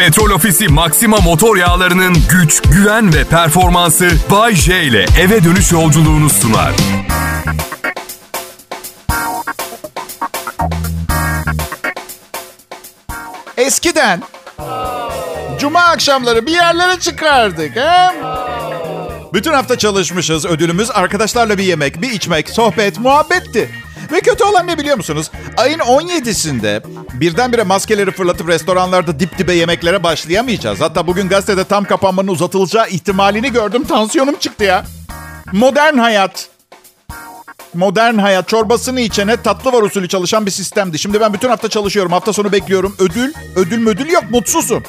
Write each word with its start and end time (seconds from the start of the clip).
Petrol 0.00 0.30
Ofisi 0.30 0.68
Maxima 0.68 1.16
motor 1.16 1.56
yağlarının 1.56 2.16
güç, 2.30 2.62
güven 2.62 3.14
ve 3.14 3.24
performansı 3.24 4.10
Bay 4.30 4.54
J 4.54 4.82
ile 4.82 5.06
eve 5.20 5.44
dönüş 5.44 5.72
yolculuğunu 5.72 6.30
sunar. 6.30 6.72
Eskiden 13.56 14.22
cuma 15.58 15.80
akşamları 15.80 16.46
bir 16.46 16.52
yerlere 16.52 17.00
çıkardık. 17.00 17.76
He? 17.76 18.14
Bütün 19.32 19.52
hafta 19.52 19.78
çalışmışız. 19.78 20.46
Ödülümüz 20.46 20.90
arkadaşlarla 20.90 21.58
bir 21.58 21.64
yemek, 21.64 22.02
bir 22.02 22.10
içmek, 22.10 22.50
sohbet, 22.50 22.98
muhabbetti. 22.98 23.70
Ve 24.12 24.20
kötü 24.20 24.44
olan 24.44 24.66
ne 24.66 24.78
biliyor 24.78 24.96
musunuz? 24.96 25.30
Ayın 25.56 25.78
17'sinde 25.78 26.82
birdenbire 27.12 27.62
maskeleri 27.62 28.10
fırlatıp 28.10 28.48
restoranlarda 28.48 29.20
dip 29.20 29.38
dibe 29.38 29.54
yemeklere 29.54 30.02
başlayamayacağız. 30.02 30.80
Hatta 30.80 31.06
bugün 31.06 31.28
gazetede 31.28 31.64
tam 31.64 31.84
kapanmanın 31.84 32.28
uzatılacağı 32.28 32.88
ihtimalini 32.88 33.52
gördüm. 33.52 33.84
Tansiyonum 33.84 34.36
çıktı 34.36 34.64
ya. 34.64 34.84
Modern 35.52 35.98
hayat. 35.98 36.48
Modern 37.74 38.14
hayat 38.18 38.48
çorbasını 38.48 39.00
içene 39.00 39.36
tatlı 39.36 39.72
var 39.72 39.82
usulü 39.82 40.08
çalışan 40.08 40.46
bir 40.46 40.50
sistemdi. 40.50 40.98
Şimdi 40.98 41.20
ben 41.20 41.32
bütün 41.32 41.48
hafta 41.48 41.68
çalışıyorum. 41.68 42.12
Hafta 42.12 42.32
sonu 42.32 42.52
bekliyorum. 42.52 42.96
Ödül, 42.98 43.32
ödül 43.56 43.78
müdül 43.78 44.10
yok. 44.10 44.24
Mutsuzum. 44.30 44.82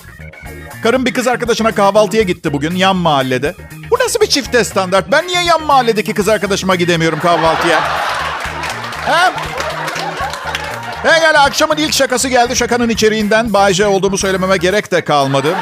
Karım 0.83 1.05
bir 1.05 1.13
kız 1.13 1.27
arkadaşına 1.27 1.71
kahvaltıya 1.71 2.23
gitti 2.23 2.53
bugün 2.53 2.75
yan 2.75 2.95
mahallede. 2.95 3.55
Bu 3.91 3.95
nasıl 4.03 4.19
bir 4.21 4.27
çifte 4.27 4.63
standart? 4.63 5.11
Ben 5.11 5.27
niye 5.27 5.43
yan 5.43 5.63
mahalledeki 5.65 6.13
kız 6.13 6.29
arkadaşıma 6.29 6.75
gidemiyorum 6.75 7.19
kahvaltıya? 7.19 7.83
He? 9.05 9.31
He 11.09 11.19
gel 11.19 11.43
akşamın 11.43 11.77
ilk 11.77 11.93
şakası 11.93 12.27
geldi. 12.27 12.55
Şakanın 12.55 12.89
içeriğinden 12.89 13.53
Bay 13.53 13.73
J 13.73 13.87
olduğumu 13.87 14.17
söylememe 14.17 14.57
gerek 14.57 14.91
de 14.91 15.03
kalmadı. 15.03 15.55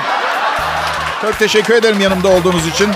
Çok 1.22 1.40
teşekkür 1.40 1.74
ederim 1.74 2.00
yanımda 2.00 2.28
olduğunuz 2.28 2.68
için. 2.68 2.90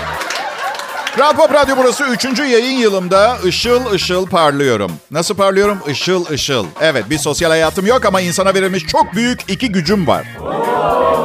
Kral 1.16 1.32
Pop 1.32 1.54
Radyo 1.54 1.76
burası 1.76 2.04
3. 2.04 2.24
yayın 2.38 2.78
yılımda 2.78 3.36
ışıl 3.44 3.92
ışıl 3.92 4.26
parlıyorum. 4.26 4.92
Nasıl 5.10 5.36
parlıyorum? 5.36 5.78
Işıl 5.88 6.26
ışıl. 6.30 6.66
Evet 6.80 7.10
bir 7.10 7.18
sosyal 7.18 7.50
hayatım 7.50 7.86
yok 7.86 8.04
ama 8.04 8.20
insana 8.20 8.54
verilmiş 8.54 8.86
çok 8.86 9.14
büyük 9.14 9.40
iki 9.48 9.72
gücüm 9.72 10.06
var. 10.06 10.24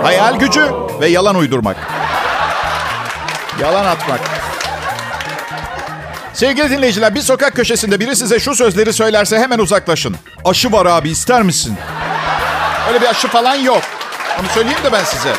Hayal 0.04 0.36
gücü 0.36 0.72
ve 1.02 1.08
yalan 1.08 1.36
uydurmak. 1.36 1.78
Yalan 3.61 3.86
atmak. 3.86 4.39
Sevgili 6.34 6.70
dinleyiciler 6.70 7.16
bir 7.16 7.22
sokak 7.22 7.56
köşesinde 7.56 8.00
biri 8.00 8.16
size 8.16 8.40
şu 8.40 8.56
sözleri 8.56 8.94
söylerse 8.94 9.40
hemen 9.40 9.60
uzaklaşın. 9.60 10.16
Aşı 10.46 10.72
var 10.72 10.86
abi 10.86 11.10
ister 11.10 11.42
misin? 11.42 11.76
Öyle 12.88 13.02
bir 13.02 13.08
aşı 13.08 13.28
falan 13.28 13.56
yok. 13.56 13.82
Onu 14.40 14.48
söyleyeyim 14.48 14.80
de 14.84 14.92
ben 14.92 15.04
size. 15.04 15.34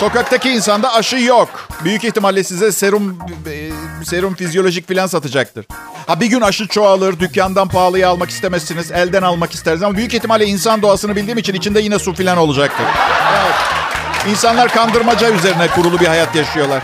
Sokaktaki 0.00 0.50
insanda 0.50 0.94
aşı 0.94 1.16
yok. 1.16 1.68
Büyük 1.84 2.04
ihtimalle 2.04 2.44
size 2.44 2.72
serum 2.72 3.18
e, 3.50 3.70
serum 4.04 4.34
fizyolojik 4.34 4.88
filan 4.88 5.06
satacaktır. 5.06 5.66
Ha 6.06 6.20
bir 6.20 6.26
gün 6.26 6.40
aşı 6.40 6.68
çoğalır, 6.68 7.18
dükkandan 7.20 7.68
pahalıya 7.68 8.08
almak 8.08 8.30
istemezsiniz, 8.30 8.90
elden 8.92 9.22
almak 9.22 9.54
isteriz 9.54 9.82
ama 9.82 9.96
büyük 9.96 10.14
ihtimalle 10.14 10.46
insan 10.46 10.82
doğasını 10.82 11.16
bildiğim 11.16 11.38
için 11.38 11.54
içinde 11.54 11.80
yine 11.80 11.98
su 11.98 12.14
filan 12.14 12.38
olacaktır. 12.38 12.86
Evet. 13.44 13.54
İnsanlar 14.30 14.72
kandırmaca 14.72 15.30
üzerine 15.30 15.68
kurulu 15.68 16.00
bir 16.00 16.06
hayat 16.06 16.34
yaşıyorlar. 16.36 16.82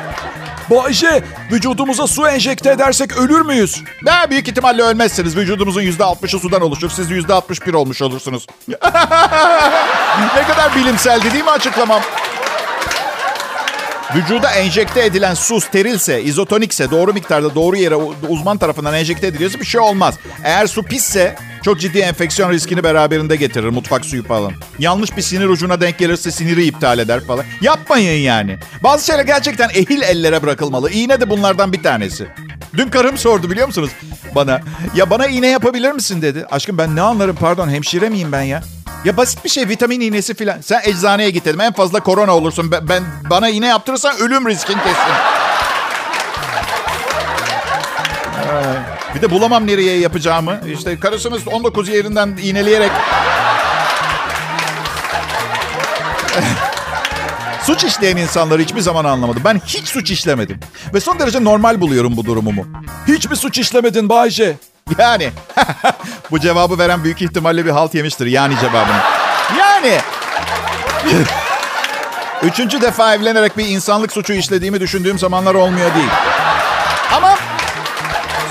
Bayşe, 0.70 1.22
vücudumuza 1.52 2.06
su 2.06 2.28
enjekte 2.28 2.70
edersek 2.70 3.16
ölür 3.16 3.40
müyüz? 3.40 3.82
Ne 4.02 4.30
büyük 4.30 4.48
ihtimalle 4.48 4.82
ölmezsiniz. 4.82 5.36
Vücudumuzun 5.36 5.80
yüzde 5.80 6.04
altmışı 6.04 6.38
sudan 6.38 6.62
oluşur. 6.62 6.90
Siz 6.90 7.10
yüzde 7.10 7.34
altmış 7.34 7.66
bir 7.66 7.74
olmuş 7.74 8.02
olursunuz. 8.02 8.46
ne 8.68 10.42
kadar 10.48 10.76
bilimseldi 10.76 11.32
değil 11.32 11.44
mi 11.44 11.50
açıklamam? 11.50 12.02
Vücuda 14.14 14.50
enjekte 14.50 15.04
edilen 15.04 15.34
su 15.34 15.60
sterilse, 15.60 16.22
izotonikse, 16.22 16.90
doğru 16.90 17.12
miktarda 17.12 17.54
doğru 17.54 17.76
yere 17.76 17.94
uzman 18.28 18.58
tarafından 18.58 18.94
enjekte 18.94 19.26
ediliyorsa 19.26 19.60
bir 19.60 19.64
şey 19.64 19.80
olmaz. 19.80 20.14
Eğer 20.44 20.66
su 20.66 20.82
pisse 20.82 21.36
çok 21.62 21.80
ciddi 21.80 21.98
enfeksiyon 21.98 22.50
riskini 22.50 22.84
beraberinde 22.84 23.36
getirir 23.36 23.68
mutfak 23.68 24.04
suyu 24.04 24.24
falan. 24.24 24.52
Yanlış 24.78 25.16
bir 25.16 25.22
sinir 25.22 25.46
ucuna 25.46 25.80
denk 25.80 25.98
gelirse 25.98 26.30
siniri 26.30 26.64
iptal 26.64 26.98
eder 26.98 27.20
falan. 27.24 27.44
Yapmayın 27.60 28.22
yani. 28.22 28.58
Bazı 28.82 29.06
şeyler 29.06 29.24
gerçekten 29.24 29.68
ehil 29.68 30.02
ellere 30.02 30.42
bırakılmalı. 30.42 30.90
İğne 30.90 31.20
de 31.20 31.30
bunlardan 31.30 31.72
bir 31.72 31.82
tanesi. 31.82 32.26
Dün 32.76 32.88
karım 32.88 33.18
sordu 33.18 33.50
biliyor 33.50 33.66
musunuz 33.66 33.90
bana? 34.34 34.60
Ya 34.94 35.10
bana 35.10 35.26
iğne 35.26 35.46
yapabilir 35.46 35.92
misin 35.92 36.22
dedi. 36.22 36.46
Aşkım 36.50 36.78
ben 36.78 36.96
ne 36.96 37.00
anlarım 37.00 37.36
pardon 37.36 37.68
hemşire 37.68 38.08
miyim 38.08 38.32
ben 38.32 38.42
ya? 38.42 38.62
Ya 39.06 39.16
basit 39.16 39.44
bir 39.44 39.48
şey 39.48 39.68
vitamin 39.68 40.00
iğnesi 40.00 40.34
filan. 40.34 40.60
Sen 40.60 40.80
eczaneye 40.84 41.30
git 41.30 41.44
dedim. 41.44 41.60
En 41.60 41.72
fazla 41.72 42.00
korona 42.00 42.36
olursun. 42.36 42.70
Ben, 42.70 42.88
ben 42.88 43.02
bana 43.30 43.48
iğne 43.48 43.66
yaptırırsan 43.66 44.16
ölüm 44.16 44.48
riskin 44.48 44.74
kesin. 44.74 45.14
Bir 49.14 49.22
de 49.22 49.30
bulamam 49.30 49.66
nereye 49.66 49.98
yapacağımı. 49.98 50.60
İşte 50.72 51.00
karısınız 51.00 51.48
19 51.48 51.88
yerinden 51.88 52.38
iğneleyerek... 52.42 52.90
suç 57.66 57.84
işleyen 57.84 58.16
insanları 58.16 58.62
hiçbir 58.62 58.80
zaman 58.80 59.04
anlamadım. 59.04 59.42
Ben 59.44 59.60
hiç 59.66 59.88
suç 59.88 60.10
işlemedim. 60.10 60.60
Ve 60.94 61.00
son 61.00 61.18
derece 61.18 61.44
normal 61.44 61.80
buluyorum 61.80 62.16
bu 62.16 62.24
durumumu. 62.24 62.66
Hiç 63.08 63.30
mi 63.30 63.36
suç 63.36 63.58
işlemedin 63.58 64.08
Bayce? 64.08 64.56
Yani 64.98 65.30
bu 66.30 66.40
cevabı 66.40 66.78
veren 66.78 67.04
büyük 67.04 67.22
ihtimalle 67.22 67.64
bir 67.64 67.70
halt 67.70 67.94
yemiştir. 67.94 68.26
Yani 68.26 68.54
cevabını. 68.60 68.96
Yani. 69.58 69.98
Üçüncü 72.42 72.80
defa 72.80 73.14
evlenerek 73.14 73.58
bir 73.58 73.66
insanlık 73.66 74.12
suçu 74.12 74.32
işlediğimi 74.32 74.80
düşündüğüm 74.80 75.18
zamanlar 75.18 75.54
olmuyor 75.54 75.94
değil. 75.94 76.08
Ama 77.16 77.38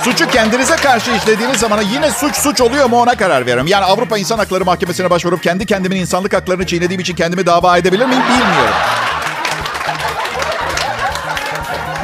suçu 0.03 0.29
kendinize 0.29 0.75
karşı 0.75 1.11
işlediğiniz 1.11 1.59
zaman 1.59 1.81
yine 1.81 2.11
suç 2.11 2.35
suç 2.35 2.61
oluyor 2.61 2.89
mu 2.89 3.01
ona 3.01 3.17
karar 3.17 3.45
veririm. 3.45 3.67
Yani 3.67 3.85
Avrupa 3.85 4.17
İnsan 4.17 4.37
Hakları 4.37 4.65
Mahkemesi'ne 4.65 5.09
başvurup 5.09 5.43
kendi 5.43 5.65
kendimin 5.65 5.97
insanlık 5.97 6.33
haklarını 6.33 6.65
çiğnediğim 6.65 7.01
için 7.01 7.15
kendimi 7.15 7.45
dava 7.45 7.77
edebilir 7.77 8.05
miyim 8.05 8.23
bilmiyorum. 8.23 8.75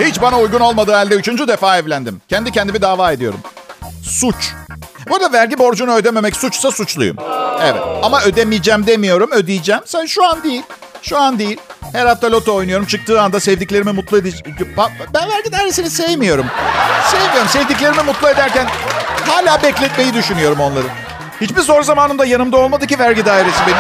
Hiç 0.06 0.22
bana 0.22 0.40
uygun 0.40 0.60
olmadığı 0.60 0.94
halde 0.94 1.16
üçüncü 1.16 1.48
defa 1.48 1.78
evlendim. 1.78 2.22
Kendi 2.30 2.52
kendimi 2.52 2.82
dava 2.82 3.12
ediyorum. 3.12 3.40
Suç. 4.04 4.54
Burada 5.10 5.34
vergi 5.34 5.60
borcunu 5.60 5.96
ödememek 5.96 6.36
suçsa 6.36 6.72
suçluyum. 6.72 7.16
Evet. 7.62 7.82
Ama 8.04 8.22
ödemeyeceğim 8.22 8.88
demiyorum. 8.88 9.32
Ödeyeceğim. 9.32 9.82
Sen 9.86 10.06
şu 10.06 10.26
an 10.26 10.44
değil. 10.44 10.64
Şu 11.02 11.18
an 11.18 11.40
değil. 11.40 11.58
Her 11.92 12.06
hafta 12.06 12.32
loto 12.32 12.56
oynuyorum. 12.56 12.86
Çıktığı 12.86 13.22
anda 13.22 13.40
sevdiklerimi 13.40 13.92
mutlu 13.92 14.18
edeceğim. 14.18 14.76
Ben 15.14 15.30
vergi 15.30 15.52
dairesini 15.52 15.90
sevmiyorum. 15.90 16.46
Sevmiyorum. 17.12 17.48
Sevdiklerimi 17.50 18.02
mutlu 18.04 18.30
ederken 18.30 18.68
hala 19.28 19.64
bekletmeyi 19.64 20.14
düşünüyorum 20.14 20.60
onları. 20.60 20.86
Hiçbir 21.42 21.62
zor 21.62 21.84
zamanımda 21.84 22.26
yanımda 22.26 22.58
olmadı 22.58 22.88
ki 22.88 23.00
vergi 23.00 23.26
dairesi 23.26 23.60
benim. 23.68 23.78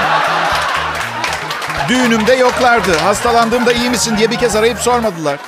Düğünümde 1.89 2.33
yoklardı. 2.33 2.97
Hastalandığımda 2.97 3.71
iyi 3.71 3.89
misin 3.89 4.17
diye 4.17 4.31
bir 4.31 4.37
kez 4.37 4.55
arayıp 4.55 4.79
sormadılar. 4.79 5.39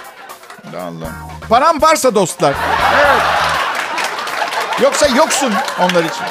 Allah. 0.72 1.12
Param 1.50 1.82
varsa 1.82 2.16
dostlar. 2.16 2.54
Evet. 2.96 3.22
Yoksa 4.82 5.08
yoksun 5.08 5.54
onlar 5.80 6.04
için. 6.04 6.26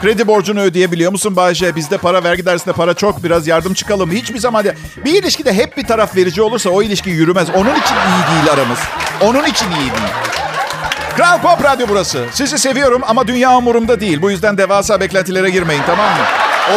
Kredi 0.00 0.26
borcunu 0.26 0.60
ödeyebiliyor 0.60 1.12
musun 1.12 1.36
Bayce? 1.36 1.76
Bizde 1.76 1.98
para 1.98 2.24
vergi 2.24 2.46
dairesinde 2.46 2.72
para 2.72 2.94
çok 2.94 3.24
biraz 3.24 3.46
yardım 3.46 3.74
çıkalım. 3.74 4.10
Hiçbir 4.10 4.38
zaman 4.38 4.64
de, 4.64 4.74
bir 5.04 5.22
ilişkide 5.22 5.52
hep 5.54 5.76
bir 5.76 5.86
taraf 5.86 6.16
verici 6.16 6.42
olursa 6.42 6.70
o 6.70 6.82
ilişki 6.82 7.10
yürümez. 7.10 7.50
Onun 7.50 7.74
için 7.74 7.94
iyi 7.94 8.34
değil 8.34 8.52
aramız. 8.54 8.78
Onun 9.20 9.44
için 9.44 9.70
iyi 9.70 9.76
değil. 9.76 10.12
Kral 11.16 11.38
Pop 11.40 11.64
Radyo 11.64 11.86
burası. 11.88 12.24
Sizi 12.32 12.58
seviyorum 12.58 13.02
ama 13.06 13.26
dünya 13.26 13.56
umurumda 13.56 14.00
değil. 14.00 14.22
Bu 14.22 14.30
yüzden 14.30 14.58
devasa 14.58 15.00
beklentilere 15.00 15.50
girmeyin 15.50 15.82
tamam 15.86 16.06
mı? 16.06 16.24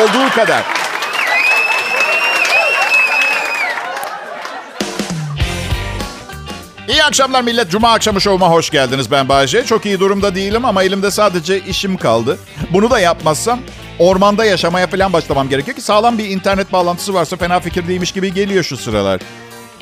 Olduğu 0.01 0.35
kadar. 0.35 0.63
İyi 6.92 7.04
akşamlar 7.04 7.42
millet. 7.42 7.70
Cuma 7.72 7.92
akşamı 7.92 8.22
şovuma 8.22 8.50
hoş 8.50 8.70
geldiniz. 8.70 9.12
Ben 9.12 9.30
Bayece. 9.30 9.66
Çok 9.66 9.86
iyi 9.86 10.00
durumda 10.00 10.36
değilim 10.36 10.66
ama 10.66 10.84
elimde 10.84 11.12
sadece 11.12 11.60
işim 11.60 11.98
kaldı. 11.98 12.38
Bunu 12.74 12.90
da 12.90 13.00
yapmazsam 13.00 13.60
ormanda 14.00 14.46
yaşamaya 14.46 14.88
falan 14.88 15.14
başlamam 15.14 15.50
gerekiyor 15.50 15.76
ki 15.76 15.82
sağlam 15.82 16.18
bir 16.18 16.30
internet 16.30 16.74
bağlantısı 16.74 17.14
varsa 17.14 17.38
fena 17.38 17.60
fikir 17.60 17.88
değilmiş 17.88 18.12
gibi 18.12 18.34
geliyor 18.34 18.64
şu 18.64 18.78
sıralar. 18.78 19.22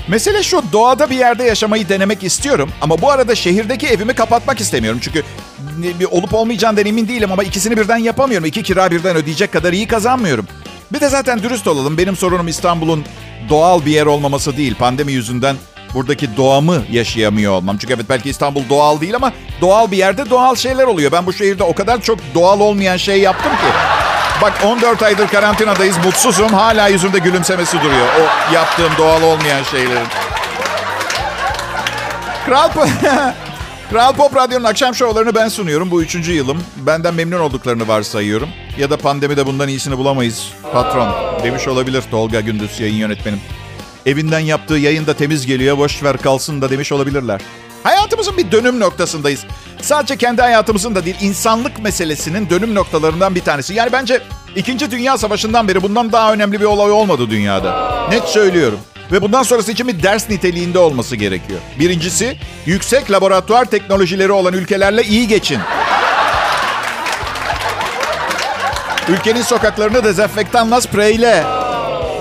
Mesele 0.08 0.44
şu 0.44 0.64
doğada 0.74 1.10
bir 1.10 1.16
yerde 1.16 1.44
yaşamayı 1.44 1.90
denemek 1.90 2.24
istiyorum 2.24 2.70
ama 2.82 3.02
bu 3.02 3.12
arada 3.12 3.36
şehirdeki 3.36 3.88
evimi 3.88 4.14
kapatmak 4.14 4.60
istemiyorum. 4.60 5.00
Çünkü 5.04 5.24
bir 6.00 6.06
olup 6.06 6.34
olmayacağından 6.34 6.86
emin 6.86 7.08
değilim 7.08 7.32
ama 7.32 7.44
ikisini 7.44 7.78
birden 7.78 7.98
yapamıyorum. 7.98 8.46
İki 8.46 8.64
kira 8.64 8.92
birden 8.92 9.16
ödeyecek 9.16 9.52
kadar 9.52 9.74
iyi 9.74 9.88
kazanmıyorum. 9.88 10.48
Bir 10.94 11.00
de 11.00 11.10
zaten 11.10 11.44
dürüst 11.44 11.68
olalım. 11.68 11.98
Benim 11.98 12.16
sorunum 12.16 12.48
İstanbul'un 12.48 13.06
doğal 13.50 13.86
bir 13.86 13.92
yer 13.92 14.06
olmaması 14.06 14.58
değil. 14.58 14.76
Pandemi 14.76 15.12
yüzünden 15.12 15.56
buradaki 15.94 16.38
doğamı 16.38 16.84
yaşayamıyor 16.92 17.54
olmam. 17.54 17.78
Çünkü 17.78 17.94
evet 17.94 18.06
belki 18.10 18.30
İstanbul 18.30 18.70
doğal 18.70 19.02
değil 19.02 19.16
ama 19.16 19.34
doğal 19.62 19.92
bir 19.92 19.98
yerde 19.98 20.30
doğal 20.30 20.56
şeyler 20.56 20.84
oluyor. 20.84 21.12
Ben 21.12 21.26
bu 21.26 21.34
şehirde 21.34 21.64
o 21.64 21.74
kadar 21.74 22.02
çok 22.02 22.20
doğal 22.36 22.60
olmayan 22.60 22.98
şey 22.98 23.20
yaptım 23.20 23.52
ki. 23.52 23.74
Bak 24.42 24.54
14 24.66 25.04
aydır 25.04 25.28
karantinadayız. 25.28 25.98
Mutsuzum. 26.06 26.54
Hala 26.54 26.88
yüzümde 26.88 27.20
gülümsemesi 27.20 27.78
duruyor. 27.78 28.08
O 28.20 28.54
yaptığım 28.54 28.92
doğal 28.98 29.22
olmayan 29.22 29.64
şeylerin. 29.64 30.08
Kral, 32.46 32.70
Kral 33.90 34.14
Pop 34.14 34.36
Radyo'nun 34.36 34.64
akşam 34.64 34.96
şovlarını 34.96 35.36
ben 35.36 35.48
sunuyorum. 35.48 35.92
Bu 35.92 36.02
üçüncü 36.02 36.32
yılım. 36.34 36.64
Benden 36.78 37.14
memnun 37.14 37.40
olduklarını 37.40 37.88
varsayıyorum. 37.88 38.50
Ya 38.78 38.90
da 38.90 38.98
pandemide 38.98 39.46
bundan 39.46 39.68
iyisini 39.68 39.98
bulamayız. 39.98 40.48
Patron 40.74 41.14
demiş 41.44 41.68
olabilir 41.68 42.04
Tolga 42.12 42.40
Gündüz 42.40 42.80
yayın 42.80 42.96
yönetmenim. 42.96 43.40
Evinden 44.06 44.40
yaptığı 44.40 44.76
yayın 44.76 45.08
da 45.08 45.14
temiz 45.14 45.46
geliyor. 45.46 45.78
Boş 45.78 46.04
ver 46.04 46.18
kalsın 46.18 46.62
da 46.62 46.70
demiş 46.70 46.92
olabilirler. 46.92 47.42
Hayatımızın 47.84 48.38
bir 48.38 48.52
dönüm 48.52 48.80
noktasındayız. 48.80 49.46
Sadece 49.82 50.18
kendi 50.18 50.42
hayatımızın 50.42 50.96
da 50.96 51.06
değil, 51.06 51.16
insanlık 51.22 51.84
meselesinin 51.84 52.50
dönüm 52.50 52.76
noktalarından 52.76 53.36
bir 53.36 53.42
tanesi. 53.42 53.74
Yani 53.74 53.92
bence 53.92 54.22
İkinci 54.56 54.92
Dünya 54.92 55.18
Savaşı'ndan 55.18 55.68
beri 55.68 55.82
bundan 55.82 56.12
daha 56.12 56.34
önemli 56.34 56.60
bir 56.60 56.66
olay 56.66 56.92
olmadı 56.92 57.30
dünyada. 57.30 57.92
Net 58.10 58.24
söylüyorum. 58.24 58.80
Ve 59.12 59.22
bundan 59.22 59.44
sonrası 59.44 59.72
için 59.72 59.88
bir 59.88 60.04
ders 60.04 60.30
niteliğinde 60.30 60.80
olması 60.80 61.16
gerekiyor. 61.16 61.60
Birincisi, 61.80 62.38
yüksek 62.66 63.12
laboratuvar 63.12 63.66
teknolojileri 63.66 64.32
olan 64.32 64.54
ülkelerle 64.54 65.04
iyi 65.04 65.28
geçin. 65.28 65.60
Ülkenin 69.10 69.42
sokaklarını 69.42 70.04
dezenfektanla 70.04 70.82
spreyle. 70.82 71.59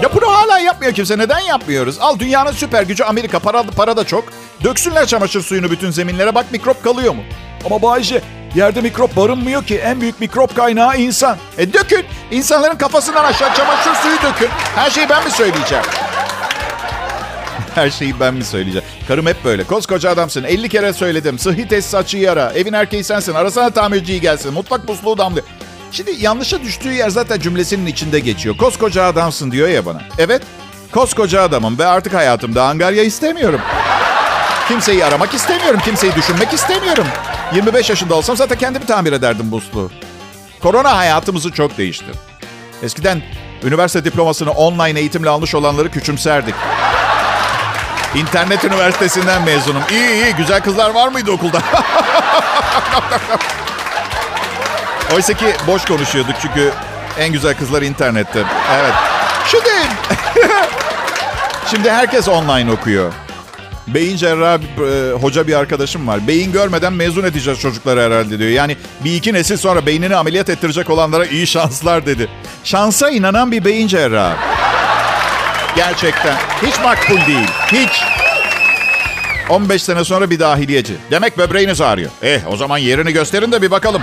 Ya 0.03 0.15
bunu 0.15 0.27
hala 0.27 0.59
yapmıyor 0.59 0.93
kimse. 0.95 1.19
Neden 1.19 1.39
yapmıyoruz? 1.41 1.99
Al 2.01 2.19
dünyanın 2.19 2.53
süper 2.53 2.83
gücü 2.83 3.05
Amerika. 3.05 3.39
Para, 3.39 3.63
para 3.63 3.97
da 3.97 4.05
çok. 4.05 4.25
Döksünler 4.65 5.07
çamaşır 5.07 5.43
suyunu 5.43 5.71
bütün 5.71 5.91
zeminlere. 5.91 6.35
Bak 6.35 6.53
mikrop 6.53 6.85
kalıyor 6.85 7.15
mu? 7.15 7.23
Ama 7.67 7.83
Bayce 7.83 8.23
yerde 8.55 8.81
mikrop 8.81 9.17
barınmıyor 9.17 9.65
ki. 9.65 9.77
En 9.79 10.01
büyük 10.01 10.21
mikrop 10.21 10.57
kaynağı 10.57 10.97
insan. 10.99 11.37
E 11.59 11.73
dökün. 11.73 12.05
İnsanların 12.31 12.77
kafasından 12.77 13.25
aşağı 13.25 13.55
çamaşır 13.55 13.95
suyu 13.95 14.17
dökün. 14.17 14.49
Her 14.75 14.91
şeyi 14.91 15.09
ben 15.09 15.25
mi 15.25 15.31
söyleyeceğim? 15.31 15.85
Her 17.75 17.91
şeyi 17.91 18.21
ben 18.21 18.35
mi 18.35 18.45
söyleyeceğim? 18.45 18.87
Karım 19.09 19.27
hep 19.27 19.45
böyle. 19.45 19.65
Koskoca 19.65 20.11
adamsın. 20.11 20.45
50 20.45 20.69
kere 20.69 20.93
söyledim. 20.93 21.39
Sıhhi 21.39 21.69
tesisatçıyı 21.69 22.33
ara. 22.33 22.53
Evin 22.53 22.73
erkeği 22.73 23.05
sensin. 23.05 23.35
Arasana 23.35 23.71
tamirciyi 23.71 24.21
gelsin. 24.21 24.53
Mutfak 24.53 24.89
musluğu 24.89 25.19
damlıyor. 25.19 25.47
Şimdi 25.93 26.11
yanlışa 26.19 26.63
düştüğü 26.63 26.93
yer 26.93 27.11
zaten 27.11 27.41
cümlesinin 27.41 27.87
içinde 27.87 28.21
geçiyor. 28.21 28.57
Koskoca 28.57 29.05
adamsın 29.05 29.51
diyor 29.51 29.69
ya 29.69 29.87
bana. 29.87 30.03
Evet, 30.19 30.43
koskoca 30.93 31.43
adamım 31.43 31.79
ve 31.79 31.87
artık 31.87 32.15
hayatımda 32.15 32.65
angarya 32.65 33.03
istemiyorum. 33.03 33.61
Kimseyi 34.69 35.05
aramak 35.05 35.35
istemiyorum. 35.35 35.81
Kimseyi 35.85 36.15
düşünmek 36.15 36.53
istemiyorum. 36.53 37.07
25 37.55 37.91
yaşında 37.91 38.15
olsam 38.15 38.37
zaten 38.37 38.59
kendimi 38.59 38.87
tamir 38.87 39.13
ederdim 39.13 39.47
musluğu. 39.47 39.91
Korona 40.61 40.97
hayatımızı 40.97 41.53
çok 41.53 41.79
değişti. 41.79 42.07
Eskiden 42.83 43.23
üniversite 43.65 44.05
diplomasını 44.05 44.51
online 44.51 45.01
eğitimle 45.01 45.31
almış 45.31 45.55
olanları 45.55 45.91
küçümserdik. 45.91 46.55
İnternet 48.15 48.65
Üniversitesi'nden 48.65 49.43
mezunum. 49.43 49.83
İyi 49.91 50.11
iyi 50.11 50.35
güzel 50.35 50.61
kızlar 50.61 50.95
var 50.95 51.09
mıydı 51.09 51.31
okulda? 51.31 51.59
Oysa 55.15 55.33
ki 55.33 55.47
boş 55.67 55.85
konuşuyorduk 55.85 56.35
çünkü 56.43 56.73
en 57.19 57.33
güzel 57.33 57.55
kızlar 57.55 57.83
internette. 57.83 58.43
Evet. 58.81 58.93
Şimdi, 59.51 59.69
şimdi 61.71 61.91
herkes 61.91 62.29
online 62.29 62.73
okuyor. 62.73 63.13
Beyin 63.87 64.17
cerrahı 64.17 64.61
e, 64.63 65.13
hoca 65.13 65.47
bir 65.47 65.55
arkadaşım 65.55 66.09
var. 66.09 66.29
Beyin 66.29 66.53
görmeden 66.53 66.93
mezun 66.93 67.25
edeceğiz 67.25 67.61
çocukları 67.61 68.03
herhalde 68.03 68.39
diyor. 68.39 68.51
Yani 68.51 68.77
bir 69.01 69.15
iki 69.15 69.33
nesil 69.33 69.57
sonra 69.57 69.87
beynini 69.87 70.17
ameliyat 70.17 70.49
ettirecek 70.49 70.91
olanlara 70.91 71.27
iyi 71.27 71.47
şanslar 71.47 72.07
dedi. 72.07 72.29
Şansa 72.65 73.11
inanan 73.11 73.53
bir 73.53 73.65
beyin 73.65 73.89
cerrahı. 73.89 74.37
Gerçekten. 75.77 76.37
Hiç 76.63 76.81
makbul 76.81 77.27
değil. 77.27 77.49
Hiç. 77.73 78.03
15 79.49 79.83
sene 79.83 80.05
sonra 80.05 80.31
bir 80.31 80.41
dahiliyeci. 80.41 80.95
Demek 81.11 81.39
böbreğiniz 81.39 81.81
ağrıyor. 81.81 82.11
Eh 82.23 82.41
o 82.53 82.57
zaman 82.57 82.79
yerini 82.79 83.13
gösterin 83.13 83.53
de 83.53 83.63
bir 83.63 83.71
bakalım. 83.71 84.03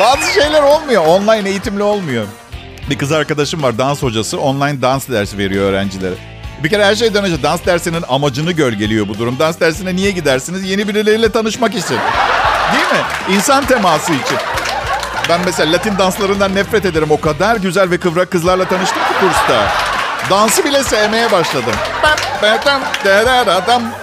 Bazı 0.00 0.32
şeyler 0.32 0.62
olmuyor. 0.62 1.06
Online 1.06 1.48
eğitimle 1.48 1.82
olmuyor. 1.82 2.26
Bir 2.90 2.98
kız 2.98 3.12
arkadaşım 3.12 3.62
var 3.62 3.78
dans 3.78 4.02
hocası. 4.02 4.40
Online 4.40 4.82
dans 4.82 5.08
dersi 5.08 5.38
veriyor 5.38 5.70
öğrencilere. 5.70 6.14
Bir 6.64 6.68
kere 6.70 6.84
her 6.84 6.94
şeyden 6.94 7.24
önce 7.24 7.42
dans 7.42 7.66
dersinin 7.66 8.04
amacını 8.08 8.52
gölgeliyor 8.52 9.08
bu 9.08 9.18
durum. 9.18 9.38
Dans 9.38 9.60
dersine 9.60 9.96
niye 9.96 10.10
gidersiniz? 10.10 10.64
Yeni 10.64 10.88
birileriyle 10.88 11.32
tanışmak 11.32 11.74
için. 11.74 11.98
Değil 12.72 12.88
mi? 12.92 13.34
İnsan 13.36 13.66
teması 13.66 14.12
için. 14.12 14.38
Ben 15.28 15.40
mesela 15.44 15.72
Latin 15.72 15.98
danslarından 15.98 16.54
nefret 16.54 16.84
ederim. 16.84 17.10
O 17.10 17.20
kadar 17.20 17.56
güzel 17.56 17.90
ve 17.90 17.98
kıvrak 17.98 18.30
kızlarla 18.30 18.68
tanıştım 18.68 19.02
ki 19.02 19.14
kursta. 19.20 19.72
Dansı 20.30 20.64
bile 20.64 20.82
sevmeye 20.82 21.32
başladım. 21.32 21.74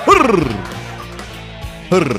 Hır. 0.06 0.40
Hır. 1.90 2.18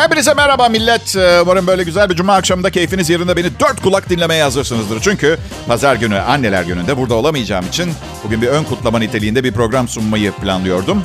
Hepinize 0.00 0.34
merhaba 0.34 0.68
millet. 0.68 1.16
Ee, 1.16 1.40
umarım 1.42 1.66
böyle 1.66 1.82
güzel 1.82 2.10
bir 2.10 2.16
cuma 2.16 2.34
akşamında 2.34 2.70
keyfiniz 2.70 3.10
yerinde 3.10 3.36
beni 3.36 3.60
dört 3.60 3.82
kulak 3.82 4.10
dinlemeye 4.10 4.42
hazırsınızdır. 4.42 5.00
Çünkü 5.00 5.38
pazar 5.68 5.96
günü 5.96 6.18
anneler 6.18 6.62
gününde 6.62 6.96
burada 6.96 7.14
olamayacağım 7.14 7.66
için 7.66 7.92
bugün 8.24 8.42
bir 8.42 8.46
ön 8.46 8.64
kutlama 8.64 8.98
niteliğinde 8.98 9.44
bir 9.44 9.52
program 9.52 9.88
sunmayı 9.88 10.32
planlıyordum. 10.32 11.04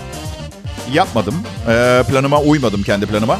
Yapmadım. 0.93 1.35
Ee, 1.67 2.03
planıma 2.09 2.39
uymadım 2.39 2.83
kendi 2.83 3.05
planıma. 3.05 3.39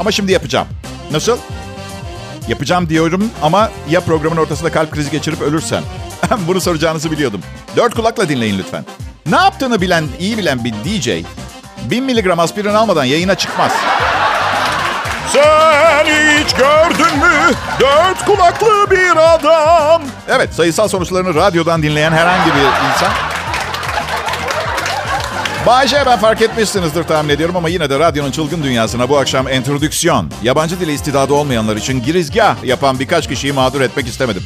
Ama 0.00 0.12
şimdi 0.12 0.32
yapacağım. 0.32 0.66
Nasıl? 1.12 1.38
Yapacağım 2.48 2.88
diyorum 2.88 3.30
ama 3.42 3.70
ya 3.90 4.00
programın 4.00 4.36
ortasında 4.36 4.72
kalp 4.72 4.90
krizi 4.90 5.10
geçirip 5.10 5.42
ölürsen? 5.42 5.82
Bunu 6.48 6.60
soracağınızı 6.60 7.10
biliyordum. 7.10 7.40
Dört 7.76 7.94
kulakla 7.94 8.28
dinleyin 8.28 8.58
lütfen. 8.58 8.84
Ne 9.26 9.36
yaptığını 9.36 9.80
bilen, 9.80 10.04
iyi 10.20 10.38
bilen 10.38 10.64
bir 10.64 10.72
DJ 10.72 11.08
1000 11.90 12.04
miligram 12.04 12.38
aspirin 12.38 12.74
almadan 12.74 13.04
yayına 13.04 13.34
çıkmaz. 13.34 13.72
Sen 15.32 16.04
hiç 16.04 16.52
gördün 16.54 17.18
mü 17.18 17.54
dört 17.80 18.24
kulaklı 18.24 18.90
bir 18.90 19.34
adam? 19.34 20.02
Evet 20.28 20.54
sayısal 20.54 20.88
sonuçlarını 20.88 21.34
radyodan 21.34 21.82
dinleyen 21.82 22.12
herhangi 22.12 22.50
bir 22.54 22.60
insan. 22.60 23.12
Bayce 25.66 26.02
ben 26.06 26.18
fark 26.18 26.42
etmişsinizdir 26.42 27.04
tahmin 27.04 27.28
ediyorum 27.28 27.56
ama 27.56 27.68
yine 27.68 27.90
de 27.90 27.98
radyonun 27.98 28.30
çılgın 28.30 28.62
dünyasına 28.62 29.08
bu 29.08 29.18
akşam 29.18 29.48
entrodüksiyon, 29.48 30.30
yabancı 30.42 30.80
dili 30.80 30.92
istidadı 30.92 31.34
olmayanlar 31.34 31.76
için 31.76 32.02
girizgah 32.02 32.64
yapan 32.64 32.98
birkaç 32.98 33.28
kişiyi 33.28 33.52
mağdur 33.52 33.80
etmek 33.80 34.06
istemedim. 34.06 34.42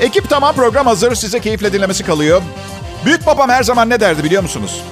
Ekip 0.00 0.30
tamam 0.30 0.54
program 0.54 0.86
hazır 0.86 1.14
size 1.14 1.40
keyifle 1.40 1.72
dinlemesi 1.72 2.04
kalıyor. 2.04 2.42
Büyük 3.04 3.26
babam 3.26 3.50
her 3.50 3.62
zaman 3.62 3.90
ne 3.90 4.00
derdi 4.00 4.24
biliyor 4.24 4.42
musunuz? 4.42 4.82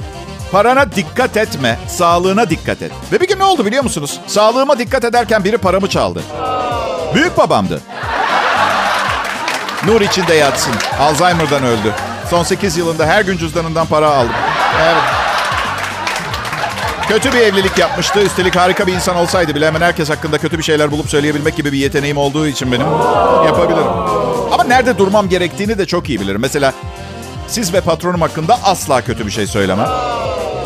Parana 0.53 0.93
dikkat 0.93 1.37
etme, 1.37 1.79
sağlığına 1.89 2.51
dikkat 2.51 2.83
et. 2.83 2.93
Ve 3.13 3.21
bir 3.21 3.29
gün 3.29 3.39
ne 3.39 3.45
oldu 3.45 3.67
biliyor 3.67 3.83
musunuz? 3.83 4.21
Sağlığıma 4.27 4.79
dikkat 4.79 5.05
ederken 5.05 5.45
biri 5.45 5.59
paramı 5.59 5.89
çaldı. 5.89 6.23
Büyük 7.15 7.39
babamdı. 7.39 7.81
Nur 9.87 10.01
içinde 10.01 10.35
yatsın. 10.35 10.73
Alzheimer'dan 11.01 11.63
öldü. 11.63 11.95
Son 12.31 12.43
8 12.43 12.77
yılında 12.77 13.07
her 13.07 13.23
gün 13.23 13.37
cüzdanından 13.37 13.87
para 13.87 14.11
aldım. 14.11 14.33
Evet. 14.83 15.03
Kötü 17.09 17.33
bir 17.33 17.41
evlilik 17.41 17.79
yapmıştı. 17.79 18.21
Üstelik 18.21 18.57
harika 18.57 18.87
bir 18.87 18.93
insan 18.93 19.17
olsaydı 19.17 19.55
bile 19.55 19.67
hemen 19.67 19.81
herkes 19.81 20.11
hakkında 20.11 20.39
kötü 20.39 20.59
bir 20.59 20.63
şeyler 20.63 20.91
bulup 20.91 21.11
söyleyebilmek 21.11 21.57
gibi 21.57 21.73
bir 21.73 21.79
yeteneğim 21.79 22.17
olduğu 22.17 22.47
için 22.47 22.73
benim 22.73 22.87
yapabilirim. 23.47 23.89
Ama 24.53 24.65
nerede 24.65 24.99
durmam 24.99 25.29
gerektiğini 25.29 25.79
de 25.79 25.87
çok 25.87 26.09
iyi 26.09 26.21
bilirim. 26.21 26.41
Mesela 26.41 26.73
siz 27.49 27.73
ve 27.73 27.81
patronum 27.81 28.21
hakkında 28.21 28.59
asla 28.65 29.01
kötü 29.01 29.27
bir 29.27 29.31
şey 29.31 29.47
söylemem. 29.47 29.89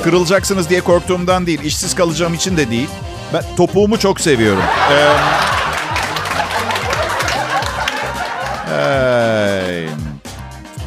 Kırılacaksınız 0.04 0.70
diye 0.70 0.80
korktuğumdan 0.80 1.46
değil, 1.46 1.60
işsiz 1.64 1.94
kalacağım 1.94 2.34
için 2.34 2.56
de 2.56 2.70
değil. 2.70 2.88
Ben 3.34 3.42
topuğumu 3.56 3.98
çok 3.98 4.20
seviyorum. 4.20 4.62
Ee, 4.92 5.08
ee, 8.72 9.86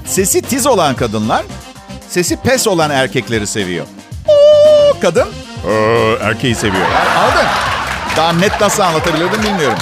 sesi 0.05 0.41
tiz 0.41 0.67
olan 0.67 0.95
kadınlar, 0.95 1.43
sesi 2.09 2.37
pes 2.37 2.67
olan 2.67 2.91
erkekleri 2.91 3.47
seviyor. 3.47 3.85
Oo, 4.27 4.99
kadın 5.01 5.27
ee, 5.69 6.17
erkeği 6.21 6.55
seviyor. 6.55 6.85
Anladın? 7.19 7.47
Daha 8.17 8.33
net 8.33 8.61
nasıl 8.61 8.83
anlatabilirdim 8.83 9.43
bilmiyorum. 9.43 9.77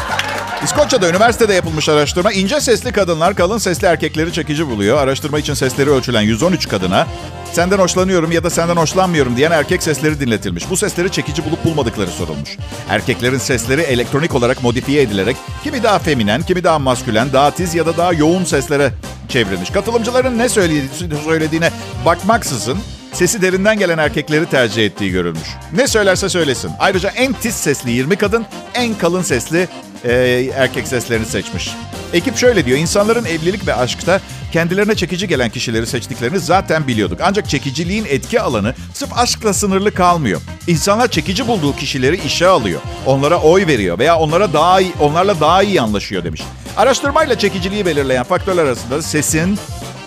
İskoçya'da 0.64 1.10
üniversitede 1.10 1.54
yapılmış 1.54 1.90
araştırma 1.90 2.32
ince 2.32 2.62
sesli 2.62 2.92
kadınlar 2.92 3.36
kalın 3.36 3.58
sesli 3.58 3.88
erkekleri 3.88 4.34
çekici 4.34 4.68
buluyor. 4.68 4.98
Araştırma 4.98 5.40
için 5.40 5.54
sesleri 5.54 5.90
ölçülen 5.90 6.22
113 6.22 6.68
kadına 6.68 7.08
senden 7.52 7.80
hoşlanıyorum 7.80 8.32
ya 8.32 8.44
da 8.44 8.50
senden 8.50 8.76
hoşlanmıyorum 8.76 9.38
diyen 9.38 9.52
erkek 9.52 9.84
sesleri 9.84 10.20
dinletilmiş. 10.20 10.70
Bu 10.70 10.78
sesleri 10.78 11.12
çekici 11.12 11.46
bulup 11.46 11.66
bulmadıkları 11.66 12.10
sorulmuş. 12.10 12.58
Erkeklerin 12.90 13.38
sesleri 13.38 13.82
elektronik 13.82 14.36
olarak 14.36 14.64
modifiye 14.64 15.02
edilerek 15.02 15.36
kimi 15.64 15.84
daha 15.84 16.00
feminen, 16.00 16.42
kimi 16.42 16.64
daha 16.64 16.80
maskülen, 16.80 17.34
daha 17.34 17.52
tiz 17.52 17.76
ya 17.76 17.86
da 17.86 17.98
daha 17.98 18.14
yoğun 18.14 18.44
seslere 18.44 18.92
çevrilmiş. 19.30 19.70
Katılımcıların 19.70 20.38
ne 20.38 20.50
söylediğine 20.50 21.72
bakmaksızın 22.06 22.78
sesi 23.14 23.42
derinden 23.42 23.80
gelen 23.80 23.98
erkekleri 23.98 24.46
tercih 24.46 24.86
ettiği 24.86 25.12
görülmüş. 25.12 25.48
Ne 25.74 25.88
söylerse 25.88 26.30
söylesin. 26.30 26.72
Ayrıca 26.80 27.10
en 27.10 27.34
tiz 27.34 27.56
sesli 27.56 27.92
20 27.92 28.16
kadın, 28.16 28.46
en 28.74 28.98
kalın 28.98 29.22
sesli 29.22 29.68
e, 30.04 30.14
erkek 30.56 30.88
seslerini 30.88 31.26
seçmiş. 31.26 31.72
Ekip 32.14 32.38
şöyle 32.38 32.66
diyor, 32.66 32.78
insanların 32.78 33.26
evlilik 33.26 33.68
ve 33.68 33.76
aşkta 33.76 34.22
kendilerine 34.52 34.96
çekici 34.96 35.28
gelen 35.28 35.50
kişileri 35.50 35.88
seçtiklerini 35.88 36.40
zaten 36.40 36.88
biliyorduk. 36.88 37.20
Ancak 37.24 37.50
çekiciliğin 37.50 38.06
etki 38.10 38.42
alanı 38.42 38.76
sırf 38.94 39.18
aşkla 39.18 39.54
sınırlı 39.54 39.94
kalmıyor. 39.94 40.42
İnsanlar 40.68 41.08
çekici 41.08 41.48
bulduğu 41.48 41.76
kişileri 41.76 42.22
işe 42.26 42.48
alıyor. 42.48 42.82
Onlara 43.06 43.42
oy 43.42 43.68
veriyor 43.68 44.00
veya 44.00 44.18
onlara 44.18 44.54
daha 44.54 44.82
iyi, 44.82 44.94
onlarla 45.00 45.40
daha 45.40 45.64
iyi 45.64 45.82
anlaşıyor 45.82 46.24
demiş. 46.24 46.42
Araştırmayla 46.78 47.38
çekiciliği 47.38 47.86
belirleyen 47.86 48.24
faktörler 48.24 48.64
arasında 48.64 49.02
sesin 49.02 49.60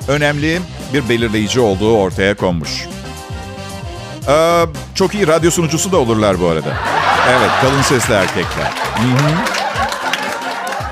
önemli 0.08 0.60
bir 0.92 1.08
belirleyici 1.08 1.60
olduğu 1.60 1.96
ortaya 1.96 2.34
konmuş. 2.34 2.86
Ee, 4.28 4.66
çok 4.94 5.14
iyi 5.14 5.26
radyo 5.26 5.50
sunucusu 5.50 5.92
da 5.92 5.96
olurlar 5.96 6.40
bu 6.40 6.48
arada. 6.48 6.68
Evet, 7.30 7.50
kalın 7.60 7.82
sesli 7.82 8.14
erkekler. 8.14 8.72
Hı-hı. 8.94 9.30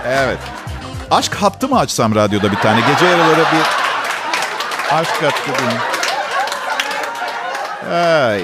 Evet. 0.09 0.39
Aşk 1.11 1.35
hattı 1.35 1.69
mı 1.69 1.79
açsam 1.79 2.15
radyoda 2.15 2.53
bir 2.53 2.57
tane? 2.57 2.81
Gece 2.81 3.07
yarıları 3.07 3.41
bir 3.41 3.63
aşk 4.95 5.23
hattı 5.23 5.51
değil. 5.59 5.81
Ay, 7.93 8.33
ay. 8.33 8.43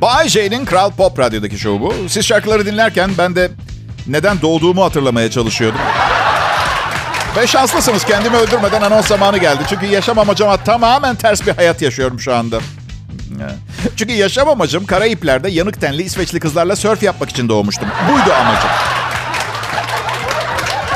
Bay 0.00 0.28
J'nin 0.28 0.64
Kral 0.64 0.90
Pop 0.90 1.18
Radyo'daki 1.18 1.58
şovu 1.58 1.80
bu. 1.80 1.94
Siz 2.08 2.26
şarkıları 2.26 2.66
dinlerken 2.66 3.10
ben 3.18 3.36
de 3.36 3.50
neden 4.06 4.40
doğduğumu 4.42 4.84
hatırlamaya 4.84 5.30
çalışıyordum. 5.30 5.80
Ve 7.36 7.46
şanslısınız 7.46 8.04
kendimi 8.04 8.36
öldürmeden 8.36 8.82
anons 8.82 9.06
zamanı 9.06 9.38
geldi. 9.38 9.62
Çünkü 9.68 9.86
yaşam 9.86 10.18
amacıma 10.18 10.56
tamamen 10.56 11.16
ters 11.16 11.46
bir 11.46 11.56
hayat 11.56 11.82
yaşıyorum 11.82 12.20
şu 12.20 12.34
anda. 12.34 12.60
Çünkü 13.96 14.12
yaşam 14.12 14.48
amacım 14.48 14.86
Karayipler'de 14.86 15.50
yanık 15.50 15.80
tenli 15.80 16.02
İsveçli 16.02 16.40
kızlarla 16.40 16.76
sörf 16.76 17.02
yapmak 17.02 17.30
için 17.30 17.48
doğmuştum. 17.48 17.88
Buydu 18.08 18.32
amacım. 18.32 18.70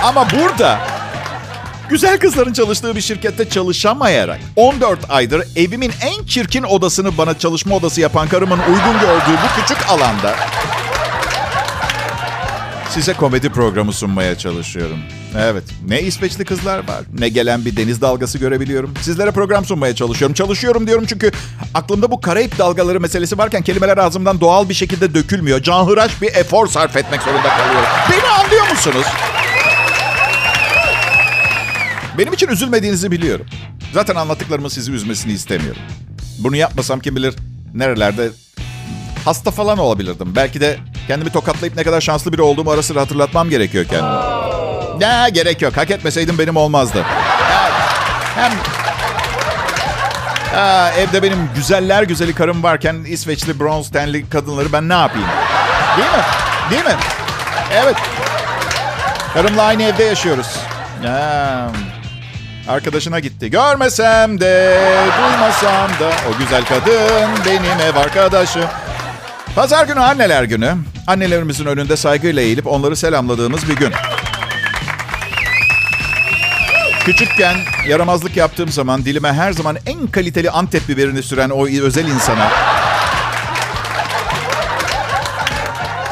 Ama 0.04 0.26
burada 0.30 0.78
güzel 1.88 2.18
kızların 2.18 2.52
çalıştığı 2.52 2.96
bir 2.96 3.00
şirkette 3.00 3.48
çalışamayarak 3.48 4.40
14 4.56 5.10
aydır 5.10 5.44
evimin 5.56 5.92
en 6.02 6.24
çirkin 6.26 6.62
odasını 6.62 7.18
bana 7.18 7.38
çalışma 7.38 7.76
odası 7.76 8.00
yapan 8.00 8.28
karımın 8.28 8.58
uygun 8.58 9.00
gördüğü 9.00 9.38
bu 9.44 9.60
küçük 9.60 9.90
alanda 9.90 10.34
size 12.90 13.12
komedi 13.12 13.50
programı 13.50 13.92
sunmaya 13.92 14.38
çalışıyorum. 14.38 14.98
Evet. 15.38 15.64
Ne 15.88 16.02
İsveçli 16.02 16.44
kızlar 16.44 16.78
var, 16.78 17.02
ne 17.18 17.28
gelen 17.28 17.64
bir 17.64 17.76
deniz 17.76 18.00
dalgası 18.00 18.38
görebiliyorum. 18.38 18.94
Sizlere 19.00 19.30
program 19.30 19.64
sunmaya 19.64 19.94
çalışıyorum. 19.94 20.34
Çalışıyorum 20.34 20.86
diyorum 20.86 21.04
çünkü 21.06 21.30
aklımda 21.74 22.10
bu 22.10 22.20
Karayip 22.20 22.58
dalgaları 22.58 23.00
meselesi 23.00 23.38
varken 23.38 23.62
kelimeler 23.62 23.98
ağzımdan 23.98 24.40
doğal 24.40 24.68
bir 24.68 24.74
şekilde 24.74 25.14
dökülmüyor. 25.14 25.62
Canhıraş 25.62 26.22
bir 26.22 26.34
efor 26.34 26.66
sarf 26.66 26.96
etmek 26.96 27.22
zorunda 27.22 27.48
kalıyorum. 27.48 27.88
Beni 28.10 28.28
anlıyor 28.30 28.70
musunuz? 28.70 29.06
Benim 32.18 32.32
için 32.32 32.48
üzülmediğinizi 32.48 33.10
biliyorum. 33.10 33.46
Zaten 33.94 34.14
anlattıklarımın 34.14 34.68
sizi 34.68 34.92
üzmesini 34.92 35.32
istemiyorum. 35.32 35.82
Bunu 36.38 36.56
yapmasam 36.56 37.00
kim 37.00 37.16
bilir 37.16 37.34
nerelerde 37.74 38.30
hasta 39.24 39.50
falan 39.50 39.78
olabilirdim. 39.78 40.36
Belki 40.36 40.60
de 40.60 40.78
kendimi 41.06 41.30
tokatlayıp 41.30 41.76
ne 41.76 41.82
kadar 41.82 42.00
şanslı 42.00 42.32
biri 42.32 42.42
olduğumu 42.42 42.70
ara 42.70 42.82
sıra 42.82 43.00
hatırlatmam 43.00 43.50
gerekiyor 43.50 43.84
kendime. 43.84 44.74
Ne 45.00 45.30
gerek 45.30 45.62
yok. 45.62 45.76
Hak 45.76 45.90
etmeseydim 45.90 46.38
benim 46.38 46.56
olmazdı. 46.56 47.04
Hem 48.36 48.52
Aa, 50.56 50.90
evde 50.90 51.22
benim 51.22 51.50
güzeller 51.54 52.02
güzeli 52.02 52.34
karım 52.34 52.62
varken 52.62 52.96
İsveçli 53.06 53.60
bronz 53.60 53.90
tenli 53.90 54.28
kadınları 54.30 54.72
ben 54.72 54.88
ne 54.88 54.94
yapayım? 54.94 55.28
Değil 55.96 56.10
mi? 56.10 56.22
Değil 56.70 56.84
mi? 56.84 57.00
Evet. 57.72 57.96
Karımla 59.34 59.62
aynı 59.62 59.82
evde 59.82 60.04
yaşıyoruz. 60.04 60.46
Ya, 61.04 61.68
arkadaşına 62.68 63.20
gitti. 63.20 63.50
Görmesem 63.50 64.40
de, 64.40 64.80
duymasam 65.18 65.90
da 66.00 66.12
o 66.34 66.38
güzel 66.38 66.64
kadın 66.64 67.44
benim 67.46 67.80
ev 67.80 67.96
arkadaşım. 67.96 68.64
Pazar 69.56 69.86
günü 69.86 70.00
anneler 70.00 70.42
günü. 70.42 70.74
Annelerimizin 71.06 71.66
önünde 71.66 71.96
saygıyla 71.96 72.42
eğilip 72.42 72.66
onları 72.66 72.96
selamladığımız 72.96 73.68
bir 73.68 73.76
gün. 73.76 73.92
Küçükken 77.04 77.56
yaramazlık 77.88 78.37
yaptığım 78.37 78.68
zaman 78.68 79.04
dilime 79.04 79.32
her 79.32 79.52
zaman 79.52 79.76
en 79.87 80.06
kaliteli 80.06 80.50
Antep 80.50 80.88
biberini 80.88 81.23
süren 81.23 81.50
o 81.50 81.66
özel 81.66 82.08
insana... 82.08 82.50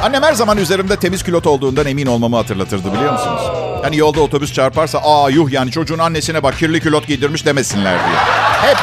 Annem 0.03 0.23
her 0.23 0.33
zaman 0.33 0.59
üzerimde 0.59 0.97
temiz 0.97 1.23
külot 1.23 1.47
olduğundan 1.47 1.87
emin 1.87 2.07
olmamı 2.07 2.37
hatırlatırdı 2.37 2.93
biliyor 2.95 3.13
musunuz? 3.13 3.43
Hani 3.83 3.97
yolda 3.97 4.21
otobüs 4.21 4.53
çarparsa 4.53 4.99
aa 4.99 5.31
yuh 5.31 5.53
yani 5.53 5.71
çocuğun 5.71 5.99
annesine 5.99 6.43
bak 6.43 6.59
kirli 6.59 6.81
külot 6.81 7.07
giydirmiş 7.07 7.47
demesinler 7.47 7.99
diye. 7.99 8.17
Hep, 8.63 8.77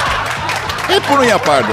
hep 0.87 1.03
bunu 1.11 1.25
yapardı. 1.25 1.71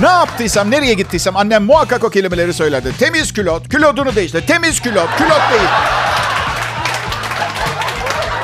Ne 0.00 0.08
yaptıysam, 0.08 0.70
nereye 0.70 0.94
gittiysem 0.94 1.36
annem 1.36 1.64
muhakkak 1.64 2.04
o 2.04 2.10
kelimeleri 2.10 2.54
söylerdi. 2.54 2.92
Temiz 2.98 3.32
külot, 3.32 3.68
külotunu 3.68 4.14
değiştir. 4.14 4.46
Temiz 4.46 4.80
külot, 4.80 5.16
külot 5.16 5.40
değil. 5.52 5.68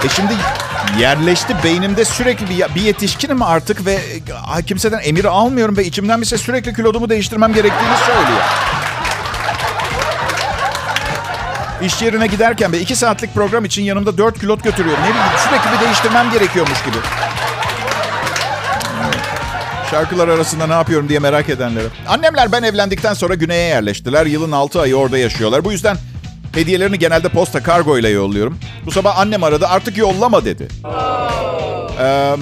E 0.06 0.08
şimdi 0.08 0.32
yerleşti 1.00 1.56
beynimde 1.64 2.04
sürekli 2.04 2.48
bir, 2.48 2.74
bir 2.74 2.80
yetişkinim 2.80 3.42
artık 3.42 3.86
ve 3.86 3.98
kimseden 4.66 5.00
emir 5.04 5.24
almıyorum 5.24 5.76
ve 5.76 5.84
içimden 5.84 6.20
bir 6.20 6.26
ses 6.26 6.40
sürekli 6.40 6.74
kilodumu 6.74 7.08
değiştirmem 7.08 7.52
gerektiğini 7.52 7.96
söylüyor. 8.06 8.42
İş 11.82 12.02
yerine 12.02 12.26
giderken 12.26 12.72
ve 12.72 12.80
iki 12.80 12.96
saatlik 12.96 13.34
program 13.34 13.64
için 13.64 13.82
yanımda 13.82 14.18
dört 14.18 14.40
kilot 14.40 14.64
götürüyorum. 14.64 15.02
Ne 15.02 15.08
bileyim 15.08 15.28
sürekli 15.48 15.78
bir 15.78 15.84
değiştirmem 15.84 16.30
gerekiyormuş 16.30 16.84
gibi. 16.84 16.96
Şarkılar 19.90 20.28
arasında 20.28 20.66
ne 20.66 20.72
yapıyorum 20.72 21.08
diye 21.08 21.18
merak 21.18 21.48
edenlere. 21.48 21.86
Annemler 22.08 22.52
ben 22.52 22.62
evlendikten 22.62 23.14
sonra 23.14 23.34
güneye 23.34 23.68
yerleştiler. 23.68 24.26
Yılın 24.26 24.52
altı 24.52 24.80
ayı 24.80 24.96
orada 24.96 25.18
yaşıyorlar. 25.18 25.64
Bu 25.64 25.72
yüzden 25.72 25.96
hediyelerini 26.54 26.98
genelde 26.98 27.28
posta 27.28 27.62
kargo 27.62 27.98
ile 27.98 28.08
yolluyorum. 28.08 28.58
Bu 28.86 28.92
sabah 28.92 29.18
annem 29.18 29.44
aradı 29.44 29.66
artık 29.66 29.96
yollama 29.96 30.44
dedi. 30.44 30.68
Ee, 32.00 32.36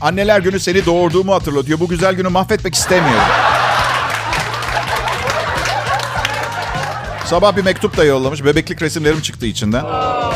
anneler 0.00 0.40
günü 0.40 0.60
seni 0.60 0.86
doğurduğumu 0.86 1.34
hatırlatıyor. 1.34 1.80
Bu 1.80 1.88
güzel 1.88 2.14
günü 2.14 2.28
mahvetmek 2.28 2.74
istemiyorum. 2.74 3.28
Sabah 7.24 7.56
bir 7.56 7.64
mektup 7.64 7.96
da 7.96 8.04
yollamış. 8.04 8.44
Bebeklik 8.44 8.82
resimlerim 8.82 9.20
çıktı 9.20 9.46
içinden. 9.46 9.84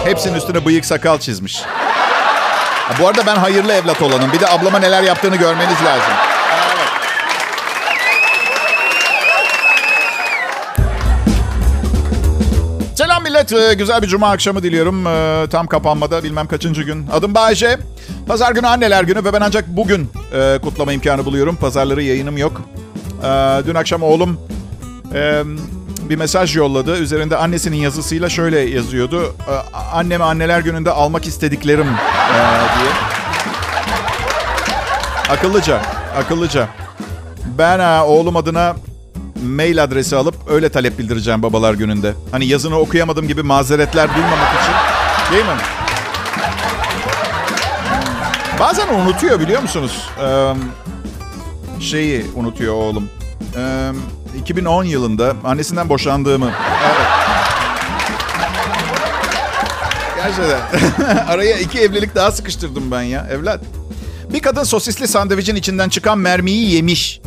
Hepsinin 0.04 0.34
üstüne 0.34 0.64
bıyık 0.64 0.84
sakal 0.84 1.18
çizmiş. 1.18 1.62
Bu 3.00 3.08
arada 3.08 3.26
ben 3.26 3.36
hayırlı 3.36 3.72
evlat 3.72 4.02
olanım. 4.02 4.32
Bir 4.32 4.40
de 4.40 4.48
ablama 4.48 4.78
neler 4.78 5.02
yaptığını 5.02 5.36
görmeniz 5.36 5.82
lazım. 5.84 6.12
Millet. 13.34 13.52
Ee, 13.52 13.74
güzel 13.74 14.02
bir 14.02 14.06
cuma 14.06 14.30
akşamı 14.30 14.62
diliyorum. 14.62 15.06
Ee, 15.06 15.46
tam 15.50 15.66
kapanmada 15.66 16.22
bilmem 16.22 16.46
kaçıncı 16.46 16.82
gün. 16.82 17.06
Adım 17.12 17.34
Bayece. 17.34 17.78
Pazar 18.26 18.52
günü 18.52 18.66
anneler 18.66 19.04
günü 19.04 19.24
ve 19.24 19.32
ben 19.32 19.40
ancak 19.40 19.68
bugün 19.68 20.10
e, 20.34 20.58
kutlama 20.62 20.92
imkanı 20.92 21.24
buluyorum. 21.24 21.56
Pazarları 21.56 22.02
yayınım 22.02 22.38
yok. 22.38 22.62
Dün 23.66 23.74
akşam 23.74 24.02
oğlum 24.02 24.40
e, 25.14 25.42
bir 26.08 26.16
mesaj 26.16 26.56
yolladı. 26.56 26.98
Üzerinde 26.98 27.36
annesinin 27.36 27.76
yazısıyla 27.76 28.28
şöyle 28.28 28.58
yazıyordu. 28.60 29.34
Anneme 29.92 30.24
anneler 30.24 30.60
gününde 30.60 30.90
almak 30.90 31.26
istediklerim 31.26 31.86
e, 31.86 32.38
diye. 32.78 32.90
Akıllıca, 35.30 35.80
akıllıca. 36.18 36.68
Ben 37.58 38.00
oğlum 38.00 38.36
adına 38.36 38.74
mail 39.44 39.82
adresi 39.82 40.16
alıp 40.16 40.34
öyle 40.48 40.68
talep 40.68 40.98
bildireceğim 40.98 41.42
babalar 41.42 41.74
gününde. 41.74 42.14
Hani 42.30 42.46
yazını 42.46 42.78
okuyamadım 42.78 43.28
gibi 43.28 43.42
mazeretler 43.42 44.14
duymamak 44.14 44.48
için. 44.62 44.72
Değil 45.32 45.44
mi? 45.44 45.60
Bazen 48.60 48.88
unutuyor 48.88 49.40
biliyor 49.40 49.62
musunuz? 49.62 50.08
Ee, 50.22 50.54
şeyi 51.80 52.26
unutuyor 52.34 52.74
oğlum. 52.74 53.10
Ee, 53.56 53.90
2010 54.38 54.84
yılında 54.84 55.34
annesinden 55.44 55.88
boşandığımı. 55.88 56.50
Evet. 56.84 57.06
Gerçekten. 60.16 61.16
Araya 61.28 61.58
iki 61.58 61.80
evlilik 61.80 62.14
daha 62.14 62.32
sıkıştırdım 62.32 62.90
ben 62.90 63.02
ya 63.02 63.26
evlat. 63.30 63.60
Bir 64.34 64.40
kadın 64.40 64.62
sosisli 64.62 65.08
sandviçin 65.08 65.56
içinden 65.56 65.88
çıkan 65.88 66.18
mermiyi 66.18 66.74
yemiş. 66.74 67.20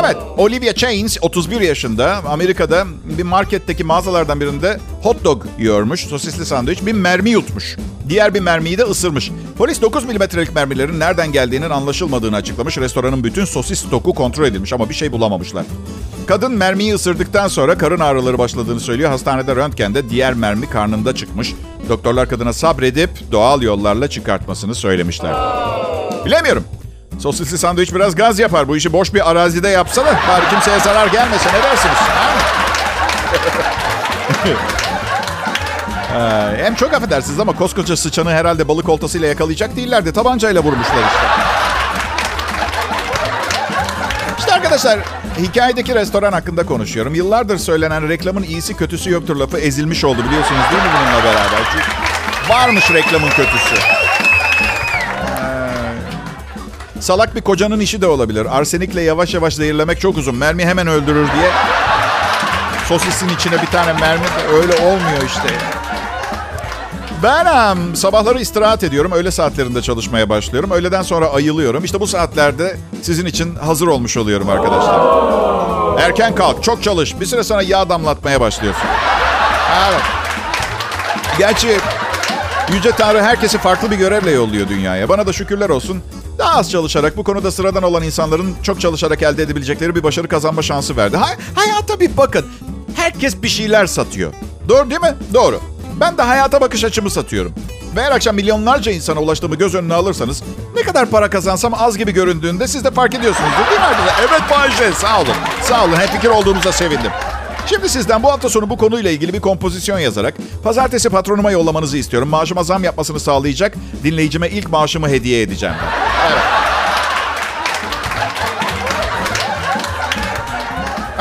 Evet, 0.00 0.16
Olivia 0.36 0.72
Chains 0.74 1.18
31 1.20 1.60
yaşında 1.60 2.20
Amerika'da 2.28 2.86
bir 3.18 3.22
marketteki 3.22 3.84
mağazalardan 3.84 4.40
birinde 4.40 4.80
hot 5.02 5.24
dog 5.24 5.46
yiyormuş. 5.58 6.00
Sosisli 6.00 6.46
sandviç 6.46 6.86
bir 6.86 6.92
mermi 6.92 7.30
yutmuş. 7.30 7.76
Diğer 8.08 8.34
bir 8.34 8.40
mermiyi 8.40 8.78
de 8.78 8.82
ısırmış. 8.82 9.30
Polis 9.58 9.82
9 9.82 10.04
milimetrelik 10.04 10.54
mermilerin 10.54 11.00
nereden 11.00 11.32
geldiğinin 11.32 11.70
anlaşılmadığını 11.70 12.36
açıklamış. 12.36 12.78
Restoranın 12.78 13.24
bütün 13.24 13.44
sosis 13.44 13.78
stoku 13.78 14.14
kontrol 14.14 14.44
edilmiş 14.44 14.72
ama 14.72 14.88
bir 14.88 14.94
şey 14.94 15.12
bulamamışlar. 15.12 15.64
Kadın 16.26 16.52
mermiyi 16.52 16.94
ısırdıktan 16.94 17.48
sonra 17.48 17.78
karın 17.78 18.00
ağrıları 18.00 18.38
başladığını 18.38 18.80
söylüyor. 18.80 19.10
Hastanede 19.10 19.56
röntgende 19.56 20.10
diğer 20.10 20.34
mermi 20.34 20.70
karnında 20.70 21.14
çıkmış. 21.14 21.54
Doktorlar 21.88 22.28
kadına 22.28 22.52
sabredip 22.52 23.10
doğal 23.32 23.62
yollarla 23.62 24.10
çıkartmasını 24.10 24.74
söylemişler. 24.74 25.34
Bilemiyorum. 26.24 26.64
Sosisli 27.18 27.58
sandviç 27.58 27.94
biraz 27.94 28.14
gaz 28.14 28.38
yapar. 28.38 28.68
Bu 28.68 28.76
işi 28.76 28.92
boş 28.92 29.14
bir 29.14 29.30
arazide 29.30 29.68
yapsana. 29.68 30.06
Bari 30.06 30.48
kimseye 30.50 30.80
zarar 30.80 31.06
gelmese. 31.06 31.48
Ne 31.48 31.62
dersiniz? 31.62 31.98
Hem 36.56 36.74
çok 36.74 36.94
affedersiniz 36.94 37.40
ama 37.40 37.56
koskoca 37.56 37.96
sıçanı 37.96 38.30
herhalde 38.30 38.68
balık 38.68 38.88
oltasıyla 38.88 39.28
yakalayacak 39.32 39.76
değillerdi. 39.76 40.12
Tabancayla 40.12 40.62
vurmuşlar 40.62 40.94
işte. 40.94 41.41
Arkadaşlar 44.72 45.00
hikayedeki 45.38 45.94
restoran 45.94 46.32
hakkında 46.32 46.66
konuşuyorum. 46.66 47.14
Yıllardır 47.14 47.58
söylenen 47.58 48.08
reklamın 48.08 48.42
iyisi 48.42 48.76
kötüsü 48.76 49.10
yoktur 49.10 49.36
lafı 49.36 49.58
ezilmiş 49.58 50.04
oldu 50.04 50.24
biliyorsunuz 50.28 50.62
değil 50.70 50.82
mi 50.82 50.88
bununla 50.96 51.24
beraber? 51.24 51.60
Çünkü 51.72 51.84
varmış 52.52 52.90
reklamın 52.90 53.28
kötüsü. 53.28 53.74
Salak 57.00 57.34
bir 57.34 57.40
kocanın 57.40 57.80
işi 57.80 58.00
de 58.00 58.06
olabilir. 58.06 58.58
Arsenikle 58.58 59.02
yavaş 59.02 59.34
yavaş 59.34 59.54
zehirlemek 59.54 60.00
çok 60.00 60.18
uzun. 60.18 60.34
Mermi 60.34 60.64
hemen 60.64 60.86
öldürür 60.86 61.26
diye. 61.32 61.50
Sosisin 62.88 63.28
içine 63.28 63.62
bir 63.62 63.66
tane 63.66 63.92
mermi 63.92 64.24
öyle 64.52 64.72
olmuyor 64.72 65.22
işte. 65.26 65.48
Ben 67.22 67.72
um, 67.72 67.96
sabahları 67.96 68.40
istirahat 68.40 68.84
ediyorum. 68.84 69.12
Öğle 69.12 69.30
saatlerinde 69.30 69.82
çalışmaya 69.82 70.28
başlıyorum. 70.28 70.70
Öğleden 70.70 71.02
sonra 71.02 71.26
ayılıyorum. 71.32 71.84
İşte 71.84 72.00
bu 72.00 72.06
saatlerde 72.06 72.76
sizin 73.02 73.26
için 73.26 73.54
hazır 73.54 73.86
olmuş 73.86 74.16
oluyorum 74.16 74.48
arkadaşlar. 74.48 75.00
Erken 76.00 76.34
kalk, 76.34 76.62
çok 76.62 76.82
çalış. 76.82 77.20
Bir 77.20 77.26
süre 77.26 77.44
sonra 77.44 77.62
yağ 77.62 77.88
damlatmaya 77.88 78.40
başlıyorsun. 78.40 78.88
Evet. 79.90 80.02
Gerçi 81.38 81.78
Yüce 82.72 82.90
Tanrı 82.90 83.22
herkesi 83.22 83.58
farklı 83.58 83.90
bir 83.90 83.96
görevle 83.96 84.30
yolluyor 84.30 84.68
dünyaya. 84.68 85.08
Bana 85.08 85.26
da 85.26 85.32
şükürler 85.32 85.68
olsun. 85.68 86.02
Daha 86.38 86.58
az 86.58 86.70
çalışarak, 86.70 87.16
bu 87.16 87.24
konuda 87.24 87.50
sıradan 87.50 87.82
olan 87.82 88.02
insanların 88.02 88.54
çok 88.62 88.80
çalışarak 88.80 89.22
elde 89.22 89.42
edebilecekleri 89.42 89.94
bir 89.94 90.02
başarı 90.02 90.28
kazanma 90.28 90.62
şansı 90.62 90.96
verdi. 90.96 91.16
Hay 91.16 91.36
hayata 91.54 92.00
bir 92.00 92.16
bakın. 92.16 92.46
Herkes 92.96 93.42
bir 93.42 93.48
şeyler 93.48 93.86
satıyor. 93.86 94.32
Doğru 94.68 94.90
değil 94.90 95.00
mi? 95.00 95.14
Doğru. 95.34 95.60
Ben 96.00 96.18
de 96.18 96.22
hayata 96.22 96.60
bakış 96.60 96.84
açımı 96.84 97.10
satıyorum. 97.10 97.52
Ve 97.96 98.02
her 98.02 98.12
akşam 98.12 98.34
milyonlarca 98.34 98.92
insana 98.92 99.20
ulaştığımı 99.20 99.56
göz 99.56 99.74
önüne 99.74 99.94
alırsanız 99.94 100.42
ne 100.76 100.82
kadar 100.82 101.06
para 101.06 101.30
kazansam 101.30 101.74
az 101.74 101.98
gibi 101.98 102.12
göründüğünde 102.12 102.68
siz 102.68 102.84
de 102.84 102.90
fark 102.90 103.14
ediyorsunuzdur 103.14 103.66
değil 103.70 103.80
mi 103.80 103.86
arkadaşlar? 103.86 104.24
Evet 104.28 104.42
Bayce 104.50 104.92
sağ 104.92 105.20
olun. 105.20 105.34
Sağ 105.62 105.84
olun. 105.84 105.96
Hep 105.96 106.08
fikir 106.08 106.28
olduğunuza 106.28 106.72
sevindim. 106.72 107.10
Şimdi 107.66 107.88
sizden 107.88 108.22
bu 108.22 108.32
hafta 108.32 108.48
sonu 108.48 108.70
bu 108.70 108.76
konuyla 108.76 109.10
ilgili 109.10 109.32
bir 109.32 109.40
kompozisyon 109.40 109.98
yazarak 109.98 110.34
pazartesi 110.64 111.10
patronuma 111.10 111.50
yollamanızı 111.50 111.96
istiyorum. 111.96 112.28
Maaşıma 112.28 112.62
zam 112.62 112.84
yapmasını 112.84 113.20
sağlayacak 113.20 113.74
dinleyicime 114.04 114.48
ilk 114.48 114.70
maaşımı 114.70 115.08
hediye 115.08 115.42
edeceğim. 115.42 115.74
Evet. 116.32 116.42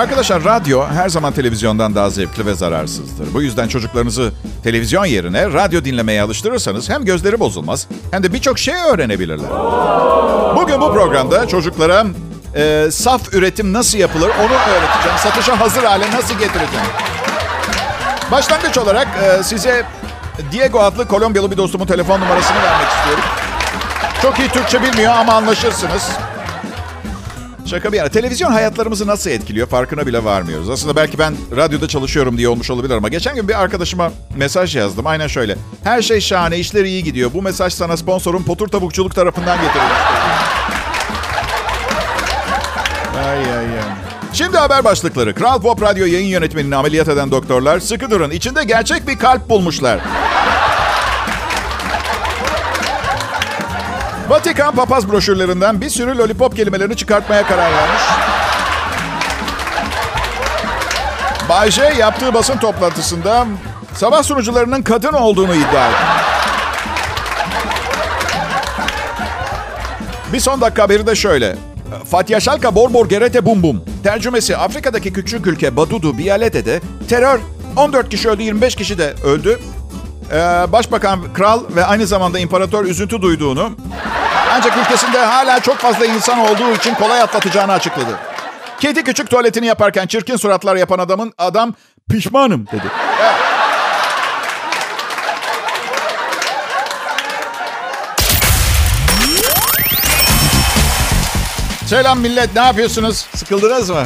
Arkadaşlar 0.02 0.44
radyo 0.44 0.86
her 0.88 1.10
zaman 1.10 1.34
televizyondan 1.34 1.96
daha 1.96 2.10
zevkli 2.10 2.46
ve 2.46 2.54
zararsızdır. 2.54 3.34
Bu 3.34 3.42
yüzden 3.42 3.68
çocuklarınızı 3.68 4.32
televizyon 4.64 5.06
yerine 5.06 5.54
radyo 5.54 5.86
dinlemeye 5.86 6.22
alıştırırsanız 6.22 6.90
hem 6.90 7.06
gözleri 7.06 7.40
bozulmaz 7.40 7.88
hem 8.12 8.24
de 8.24 8.34
birçok 8.34 8.60
şey 8.60 8.74
öğrenebilirler. 8.74 9.50
Bugün 10.56 10.82
bu 10.82 10.94
programda 10.94 11.48
çocuklara 11.48 12.06
e, 12.56 12.88
saf 12.92 13.34
üretim 13.34 13.74
nasıl 13.74 13.98
yapılır 13.98 14.30
onu 14.30 14.54
öğreteceğim. 14.54 15.18
Satışa 15.18 15.60
hazır 15.60 15.84
hale 15.84 16.12
nasıl 16.12 16.34
getireceğim. 16.34 16.86
Başlangıç 18.32 18.78
olarak 18.78 19.08
e, 19.24 19.44
size 19.44 19.86
Diego 20.52 20.80
adlı 20.80 21.08
Kolombiyalı 21.08 21.52
bir 21.52 21.58
dostumun 21.58 21.86
telefon 21.86 22.22
numarasını 22.22 22.58
vermek 22.64 22.88
istiyorum. 22.88 23.24
Çok 24.22 24.40
iyi 24.40 24.50
Türkçe 24.50 24.84
bilmiyor 24.84 25.14
ama 25.14 25.34
anlaşırsınız. 25.34 26.10
Şaka 27.66 27.92
bir 27.92 27.98
yana. 27.98 28.10
Televizyon 28.10 28.52
hayatlarımızı 28.52 29.08
nasıl 29.08 29.30
etkiliyor 29.30 29.68
farkına 29.68 30.08
bile 30.08 30.24
varmıyoruz. 30.24 30.70
Aslında 30.70 30.96
belki 30.96 31.20
ben 31.20 31.34
radyoda 31.56 31.88
çalışıyorum 31.88 32.38
diye 32.38 32.50
olmuş 32.50 32.70
olabilir 32.70 32.96
ama 32.96 33.08
geçen 33.08 33.36
gün 33.36 33.48
bir 33.48 33.62
arkadaşıma 33.62 34.12
mesaj 34.36 34.76
yazdım. 34.76 35.08
Aynen 35.08 35.28
şöyle. 35.28 35.56
Her 35.84 36.02
şey 36.02 36.22
şahane, 36.22 36.58
işler 36.58 36.86
iyi 36.86 37.04
gidiyor. 37.04 37.32
Bu 37.34 37.42
mesaj 37.42 37.74
sana 37.74 37.98
sponsorun 37.98 38.44
Potur 38.44 38.68
Tavukçuluk 38.68 39.16
tarafından 39.16 39.58
getirilmiş. 39.62 39.98
ay 43.18 43.38
ay 43.54 43.58
ay. 43.58 43.68
Şimdi 44.34 44.58
haber 44.58 44.84
başlıkları. 44.84 45.36
Kral 45.36 45.62
Pop 45.62 45.82
Radyo 45.82 46.06
yayın 46.06 46.28
yönetmenini 46.28 46.76
ameliyat 46.76 47.08
eden 47.08 47.32
doktorlar 47.32 47.80
sıkı 47.80 48.12
durun. 48.12 48.30
İçinde 48.32 48.64
gerçek 48.64 49.08
bir 49.08 49.20
kalp 49.20 49.50
bulmuşlar. 49.50 50.00
Vatikan 54.32 54.76
papaz 54.76 55.12
broşürlerinden 55.12 55.82
bir 55.82 55.90
sürü 55.90 56.18
lollipop 56.18 56.56
kelimelerini 56.56 56.96
çıkartmaya 56.96 57.48
karar 57.48 57.72
vermiş. 57.72 58.02
Bay 61.50 61.72
J 61.72 61.84
yaptığı 61.84 62.34
basın 62.34 62.58
toplantısında 62.58 63.46
sabah 63.94 64.24
sunucularının 64.24 64.82
kadın 64.82 65.14
olduğunu 65.14 65.56
iddia 65.56 65.88
etti. 65.88 66.02
Bir 70.34 70.40
son 70.40 70.62
dakika 70.62 70.84
haberi 70.84 71.08
de 71.08 71.16
şöyle. 71.16 71.56
Fatih 72.06 72.40
Şalka 72.40 72.76
Borbor 72.76 73.10
Gerete 73.10 73.46
Bum 73.46 73.64
Bum. 73.64 73.84
Tercümesi 74.04 74.58
Afrika'daki 74.58 75.14
küçük 75.14 75.48
ülke 75.48 75.76
Badudu 75.76 76.18
Bialete'de 76.18 76.82
terör 77.10 77.40
14 77.76 78.10
kişi 78.10 78.30
öldü 78.30 78.44
25 78.44 78.76
kişi 78.76 78.98
de 78.98 79.14
öldü. 79.24 79.60
Ee, 80.32 80.36
Başbakan, 80.72 81.34
kral 81.34 81.64
ve 81.76 81.86
aynı 81.86 82.08
zamanda 82.08 82.40
imparator 82.40 82.86
üzüntü 82.86 83.22
duyduğunu 83.22 83.72
ancak 84.52 84.78
ülkesinde 84.78 85.20
hala 85.20 85.60
çok 85.60 85.78
fazla 85.78 86.06
insan 86.06 86.40
olduğu 86.40 86.72
için 86.72 86.94
kolay 86.96 87.22
atlatacağını 87.22 87.72
açıkladı. 87.74 88.18
Kedi 88.80 89.04
küçük 89.04 89.30
tuvaletini 89.30 89.66
yaparken 89.66 90.08
çirkin 90.08 90.36
suratlar 90.36 90.76
yapan 90.76 91.00
adamın 91.00 91.34
adam 91.38 91.74
pişmanım 92.10 92.68
dedi. 92.68 92.88
Evet. 93.22 93.36
Selam 101.86 102.20
millet 102.20 102.56
ne 102.56 102.62
yapıyorsunuz? 102.62 103.26
Sıkıldınız 103.36 103.90
mı? 103.90 104.04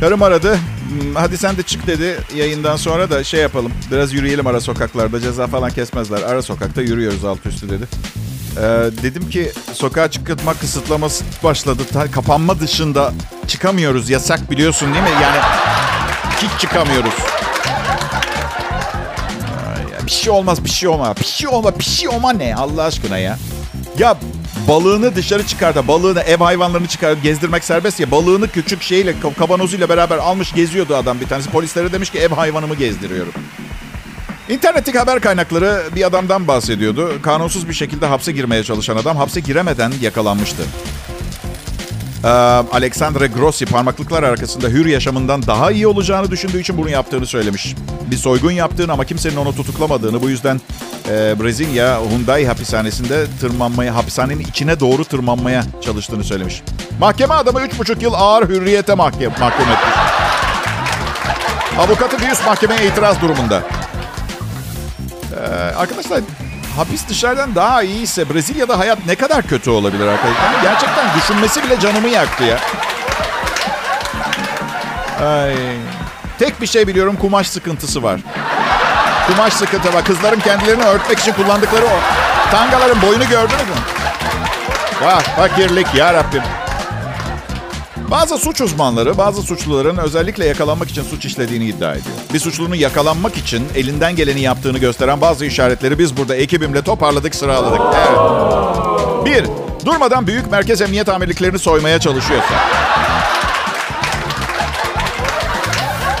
Karım 0.00 0.22
aradı. 0.22 0.54
Hmm, 0.88 1.14
Hadi 1.14 1.38
sen 1.38 1.56
de 1.56 1.62
çık 1.62 1.86
dedi 1.86 2.18
yayından 2.36 2.76
sonra 2.76 3.10
da 3.10 3.24
şey 3.24 3.40
yapalım. 3.40 3.72
Biraz 3.90 4.12
yürüyelim 4.12 4.46
ara 4.46 4.60
sokaklarda 4.60 5.20
ceza 5.20 5.46
falan 5.46 5.70
kesmezler. 5.70 6.22
Ara 6.22 6.42
sokakta 6.42 6.82
yürüyoruz 6.82 7.24
alt 7.24 7.46
üstü 7.46 7.70
dedi. 7.70 7.84
Ee, 8.56 8.60
dedim 9.02 9.30
ki 9.30 9.52
sokağa 9.72 10.10
çıkma 10.10 10.54
kısıtlaması 10.54 11.24
başladı. 11.44 11.82
Ta- 11.92 12.10
kapanma 12.10 12.60
dışında 12.60 13.12
çıkamıyoruz. 13.46 14.10
Yasak 14.10 14.50
biliyorsun 14.50 14.94
değil 14.94 15.04
mi? 15.04 15.22
Yani 15.22 15.38
hiç 16.42 16.60
çıkamıyoruz. 16.60 17.14
Ay, 19.68 20.06
bir 20.06 20.10
şey 20.10 20.32
olmaz, 20.32 20.64
bir 20.64 20.70
şey 20.70 20.88
olmaz. 20.88 21.16
Bir 21.20 21.24
şey 21.24 21.48
olma, 21.48 21.78
bir 21.78 21.84
şey 21.84 22.08
olma 22.08 22.32
ne 22.32 22.54
Allah 22.54 22.82
aşkına 22.82 23.18
ya? 23.18 23.38
Ya 23.98 24.16
balığını 24.68 25.16
dışarı 25.16 25.46
çıkar 25.46 25.74
da 25.74 25.88
balığını 25.88 26.20
ev 26.20 26.36
hayvanlarını 26.36 26.86
çıkar 26.88 27.12
gezdirmek 27.12 27.64
serbest 27.64 28.00
ya 28.00 28.10
balığını 28.10 28.48
küçük 28.48 28.82
şeyle 28.82 29.14
kavanozuyla 29.38 29.88
beraber 29.88 30.18
almış 30.18 30.52
geziyordu 30.52 30.96
adam 30.96 31.20
bir 31.20 31.26
tanesi 31.26 31.50
polislere 31.50 31.92
demiş 31.92 32.10
ki 32.10 32.18
ev 32.18 32.30
hayvanımı 32.30 32.74
gezdiriyorum. 32.74 33.32
İnternetteki 34.50 34.98
haber 34.98 35.20
kaynakları 35.20 35.82
bir 35.96 36.06
adamdan 36.06 36.48
bahsediyordu. 36.48 37.22
Kanunsuz 37.22 37.68
bir 37.68 37.74
şekilde 37.74 38.06
hapse 38.06 38.32
girmeye 38.32 38.64
çalışan 38.64 38.96
adam 38.96 39.16
hapse 39.16 39.40
giremeden 39.40 39.92
yakalanmıştı. 40.00 40.62
Ee, 42.24 42.28
Alexandre 42.72 43.26
Grossi 43.26 43.66
parmaklıklar 43.66 44.22
arkasında 44.22 44.68
hür 44.68 44.86
yaşamından 44.86 45.42
daha 45.46 45.70
iyi 45.70 45.86
olacağını 45.86 46.30
düşündüğü 46.30 46.60
için 46.60 46.78
bunu 46.78 46.90
yaptığını 46.90 47.26
söylemiş. 47.26 47.74
Bir 48.10 48.16
soygun 48.16 48.50
yaptığını 48.50 48.92
ama 48.92 49.04
kimsenin 49.04 49.36
onu 49.36 49.54
tutuklamadığını 49.54 50.22
bu 50.22 50.30
yüzden 50.30 50.60
e, 51.08 51.34
Brezilya 51.42 52.00
Hyundai 52.00 52.46
hapishanesinde 52.46 53.26
tırmanmaya, 53.40 53.94
hapishanenin 53.94 54.40
içine 54.40 54.80
doğru 54.80 55.04
tırmanmaya 55.04 55.64
çalıştığını 55.84 56.24
söylemiş. 56.24 56.62
Mahkeme 57.00 57.34
adamı 57.34 57.60
3,5 57.60 58.02
yıl 58.02 58.14
ağır 58.14 58.48
hürriyete 58.48 58.94
mahkum 58.94 59.22
etmiş. 59.22 59.94
Avukatı 61.78 62.16
üst 62.32 62.46
mahkemeye 62.46 62.86
itiraz 62.86 63.20
durumunda. 63.20 63.62
Ee, 65.40 65.74
arkadaşlar 65.76 66.20
hapis 66.76 67.08
dışarıdan 67.08 67.54
daha 67.54 67.82
iyiyse 67.82 68.34
Brezilya'da 68.34 68.78
hayat 68.78 68.98
ne 69.06 69.14
kadar 69.14 69.42
kötü 69.46 69.70
olabilir 69.70 70.06
arkadaşlar? 70.06 70.62
Gerçekten 70.62 71.06
düşünmesi 71.16 71.62
bile 71.62 71.80
canımı 71.80 72.08
yaktı 72.08 72.44
ya. 72.44 72.58
Ay. 75.28 75.54
Tek 76.38 76.60
bir 76.60 76.66
şey 76.66 76.86
biliyorum 76.86 77.16
kumaş 77.16 77.48
sıkıntısı 77.48 78.02
var. 78.02 78.20
Kumaş 79.26 79.52
sıkıntı 79.52 79.94
var. 79.94 80.04
Kızların 80.04 80.40
kendilerini 80.40 80.84
örtmek 80.84 81.18
için 81.18 81.32
kullandıkları 81.32 81.84
o 81.84 82.00
tangaların 82.50 83.02
boyunu 83.02 83.28
gördünüz 83.28 83.60
mü? 83.62 83.76
Vah 85.02 85.20
fakirlik 85.20 85.94
ya 85.94 86.14
Rabbim. 86.14 86.42
Bazı 88.10 88.38
suç 88.38 88.60
uzmanları 88.60 89.18
bazı 89.18 89.42
suçluların 89.42 89.96
özellikle 89.96 90.46
yakalanmak 90.46 90.90
için 90.90 91.02
suç 91.02 91.24
işlediğini 91.24 91.64
iddia 91.64 91.90
ediyor. 91.90 92.16
Bir 92.34 92.38
suçlunun 92.38 92.74
yakalanmak 92.74 93.36
için 93.36 93.68
elinden 93.74 94.16
geleni 94.16 94.40
yaptığını 94.40 94.78
gösteren 94.78 95.20
bazı 95.20 95.46
işaretleri 95.46 95.98
biz 95.98 96.16
burada 96.16 96.36
ekibimle 96.36 96.82
toparladık, 96.82 97.34
sıraladık. 97.34 97.80
Evet. 97.96 98.18
Bir, 99.26 99.44
durmadan 99.86 100.26
büyük 100.26 100.50
merkez 100.50 100.80
emniyet 100.80 101.08
amirliklerini 101.08 101.58
soymaya 101.58 101.98
çalışıyorsa. 102.00 102.54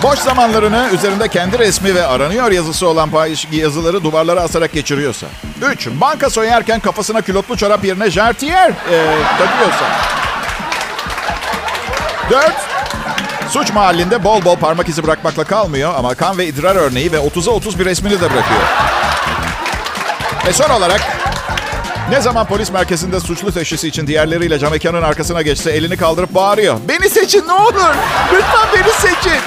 Boş 0.02 0.18
zamanlarını 0.18 0.88
üzerinde 0.94 1.28
kendi 1.28 1.58
resmi 1.58 1.94
ve 1.94 2.06
aranıyor 2.06 2.50
yazısı 2.50 2.88
olan 2.88 3.10
yazıları 3.52 4.04
duvarlara 4.04 4.40
asarak 4.40 4.72
geçiriyorsa. 4.72 5.26
3. 5.72 5.86
Banka 5.86 6.30
soyarken 6.30 6.80
kafasına 6.80 7.20
külotlu 7.20 7.56
çorap 7.56 7.84
yerine 7.84 8.10
jartiyer 8.10 8.70
e, 8.70 9.16
takıyorsa. 9.38 10.09
4. 12.30 12.52
Suç 13.50 13.72
mahallinde 13.72 14.24
bol 14.24 14.44
bol 14.44 14.56
parmak 14.56 14.88
izi 14.88 15.04
bırakmakla 15.04 15.44
kalmıyor 15.44 15.94
ama 15.96 16.14
kan 16.14 16.38
ve 16.38 16.46
idrar 16.46 16.76
örneği 16.76 17.12
ve 17.12 17.16
30'a 17.16 17.52
30 17.52 17.78
bir 17.78 17.84
resmini 17.84 18.14
de 18.14 18.20
bırakıyor. 18.20 18.60
Ve 20.46 20.52
son 20.52 20.70
olarak 20.70 21.00
ne 22.10 22.20
zaman 22.20 22.46
polis 22.46 22.70
merkezinde 22.72 23.20
suçlu 23.20 23.52
teşhisi 23.52 23.88
için 23.88 24.06
diğerleriyle 24.06 24.58
cam 24.58 24.72
arkasına 25.04 25.42
geçse 25.42 25.70
elini 25.70 25.96
kaldırıp 25.96 26.34
bağırıyor. 26.34 26.76
Beni 26.88 27.10
seçin 27.10 27.48
ne 27.48 27.52
olur. 27.52 27.94
Lütfen 28.32 28.68
beni 28.74 28.92
seçin. 28.92 29.40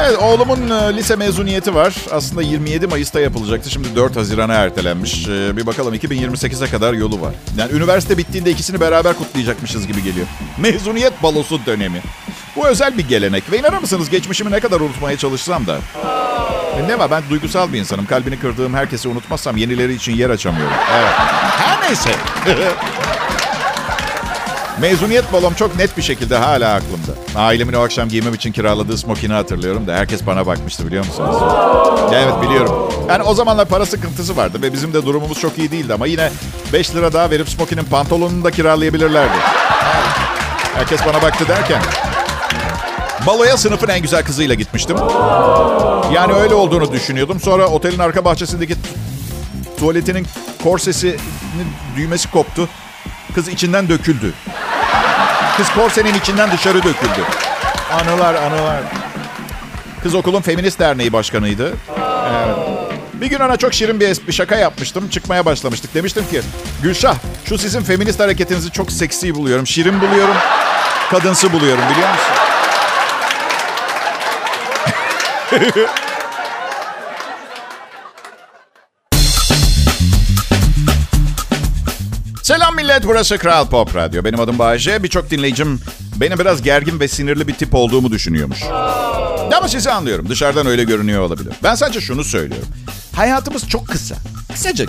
Evet 0.00 0.18
oğlumun 0.18 0.70
e, 0.70 0.96
lise 0.96 1.16
mezuniyeti 1.16 1.74
var. 1.74 1.94
Aslında 2.12 2.42
27 2.42 2.86
Mayıs'ta 2.86 3.20
yapılacaktı. 3.20 3.70
Şimdi 3.70 3.96
4 3.96 4.16
Haziran'a 4.16 4.54
ertelenmiş. 4.54 5.28
E, 5.28 5.56
bir 5.56 5.66
bakalım 5.66 5.94
2028'e 5.94 6.70
kadar 6.70 6.92
yolu 6.92 7.20
var. 7.20 7.34
Yani 7.56 7.72
üniversite 7.72 8.18
bittiğinde 8.18 8.50
ikisini 8.50 8.80
beraber 8.80 9.16
kutlayacakmışız 9.16 9.86
gibi 9.86 10.02
geliyor. 10.02 10.26
Mezuniyet 10.58 11.22
balosu 11.22 11.66
dönemi. 11.66 12.02
Bu 12.56 12.68
özel 12.68 12.98
bir 12.98 13.08
gelenek. 13.08 13.52
Ve 13.52 13.58
inanır 13.58 13.78
mısınız 13.78 14.10
geçmişimi 14.10 14.50
ne 14.50 14.60
kadar 14.60 14.80
unutmaya 14.80 15.16
çalışsam 15.16 15.66
da. 15.66 15.78
E, 16.78 16.88
ne 16.88 16.98
var 16.98 17.10
ben 17.10 17.22
duygusal 17.30 17.72
bir 17.72 17.78
insanım. 17.78 18.06
Kalbini 18.06 18.38
kırdığım 18.38 18.74
herkesi 18.74 19.08
unutmazsam 19.08 19.56
yenileri 19.56 19.94
için 19.94 20.16
yer 20.16 20.30
açamıyorum. 20.30 20.76
Evet. 20.94 21.12
Her 21.58 21.88
neyse. 21.88 22.10
Mezuniyet 24.80 25.32
balom 25.32 25.54
çok 25.54 25.76
net 25.76 25.96
bir 25.96 26.02
şekilde 26.02 26.36
hala 26.36 26.74
aklımda. 26.74 27.12
Ailemin 27.36 27.72
o 27.72 27.80
akşam 27.80 28.08
giymem 28.08 28.34
için 28.34 28.52
kiraladığı 28.52 28.98
smokini 28.98 29.32
hatırlıyorum 29.32 29.86
da 29.86 29.94
herkes 29.94 30.26
bana 30.26 30.46
bakmıştı 30.46 30.86
biliyor 30.86 31.06
musunuz? 31.06 31.36
Evet 32.14 32.34
biliyorum. 32.42 32.92
Yani 33.08 33.22
o 33.22 33.34
zamanlar 33.34 33.68
para 33.68 33.86
sıkıntısı 33.86 34.36
vardı 34.36 34.62
ve 34.62 34.72
bizim 34.72 34.94
de 34.94 35.06
durumumuz 35.06 35.40
çok 35.40 35.58
iyi 35.58 35.70
değildi 35.70 35.94
ama 35.94 36.06
yine 36.06 36.30
5 36.72 36.94
lira 36.94 37.12
daha 37.12 37.30
verip 37.30 37.48
smokinin 37.48 37.84
pantolonunu 37.84 38.44
da 38.44 38.50
kiralayabilirlerdi. 38.50 39.38
Herkes 40.74 41.00
bana 41.06 41.22
baktı 41.22 41.48
derken. 41.48 41.82
Baloya 43.26 43.56
sınıfın 43.56 43.88
en 43.88 44.02
güzel 44.02 44.24
kızıyla 44.24 44.54
gitmiştim. 44.54 44.96
Yani 46.12 46.32
öyle 46.32 46.54
olduğunu 46.54 46.92
düşünüyordum. 46.92 47.40
Sonra 47.40 47.66
otelin 47.66 47.98
arka 47.98 48.24
bahçesindeki 48.24 48.74
tuvaletinin 49.78 50.26
korsesinin 50.62 51.18
düğmesi 51.96 52.30
koptu. 52.30 52.68
Kız 53.34 53.48
içinden 53.48 53.88
döküldü. 53.88 54.32
Kız 55.60 55.74
korsenin 55.74 56.14
içinden 56.14 56.50
dışarı 56.52 56.78
döküldü. 56.78 57.24
Anılar 57.92 58.34
anılar. 58.34 58.80
Kız 60.02 60.14
okulun 60.14 60.40
feminist 60.40 60.80
derneği 60.80 61.12
başkanıydı. 61.12 61.72
Evet. 62.32 62.56
Bir 63.14 63.26
gün 63.26 63.38
ona 63.38 63.56
çok 63.56 63.74
şirin 63.74 64.00
bir, 64.00 64.26
bir 64.26 64.32
şaka 64.32 64.56
yapmıştım. 64.56 65.08
Çıkmaya 65.08 65.44
başlamıştık. 65.44 65.94
Demiştim 65.94 66.28
ki 66.30 66.42
Gülşah 66.82 67.14
şu 67.44 67.58
sizin 67.58 67.82
feminist 67.82 68.20
hareketinizi 68.20 68.70
çok 68.70 68.92
seksi 68.92 69.34
buluyorum. 69.34 69.66
Şirin 69.66 70.00
buluyorum. 70.00 70.36
Kadınsı 71.10 71.52
buluyorum 71.52 71.82
biliyor 71.90 72.08
musun? 72.10 72.34
Selam 82.50 82.76
millet, 82.76 83.06
burası 83.06 83.38
Kral 83.38 83.66
Pop 83.66 83.96
Radyo. 83.96 84.24
Benim 84.24 84.40
adım 84.40 84.58
Bayece. 84.58 85.02
Birçok 85.02 85.30
dinleyicim 85.30 85.80
benim 86.16 86.38
biraz 86.38 86.62
gergin 86.62 87.00
ve 87.00 87.08
sinirli 87.08 87.48
bir 87.48 87.54
tip 87.54 87.74
olduğumu 87.74 88.10
düşünüyormuş. 88.10 88.62
Ama 89.56 89.68
sizi 89.68 89.90
anlıyorum. 89.90 90.28
Dışarıdan 90.28 90.66
öyle 90.66 90.84
görünüyor 90.84 91.22
olabilir. 91.22 91.52
Ben 91.62 91.74
sadece 91.74 92.00
şunu 92.00 92.24
söylüyorum. 92.24 92.68
Hayatımız 93.16 93.68
çok 93.68 93.88
kısa. 93.88 94.16
Kısacık. 94.52 94.88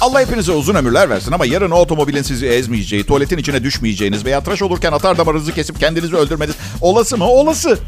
Allah 0.00 0.20
hepinize 0.20 0.52
uzun 0.52 0.74
ömürler 0.74 1.10
versin 1.10 1.32
ama 1.32 1.46
yarın 1.46 1.70
o 1.70 1.76
otomobilin 1.76 2.22
sizi 2.22 2.46
ezmeyeceği, 2.46 3.06
tuvaletin 3.06 3.38
içine 3.38 3.64
düşmeyeceğiniz 3.64 4.24
veya 4.24 4.40
tıraş 4.40 4.62
olurken 4.62 4.92
atar 4.92 5.18
damarınızı 5.18 5.52
kesip 5.52 5.80
kendinizi 5.80 6.16
öldürmeniz 6.16 6.54
olası 6.80 7.18
mı? 7.18 7.24
Olası. 7.24 7.78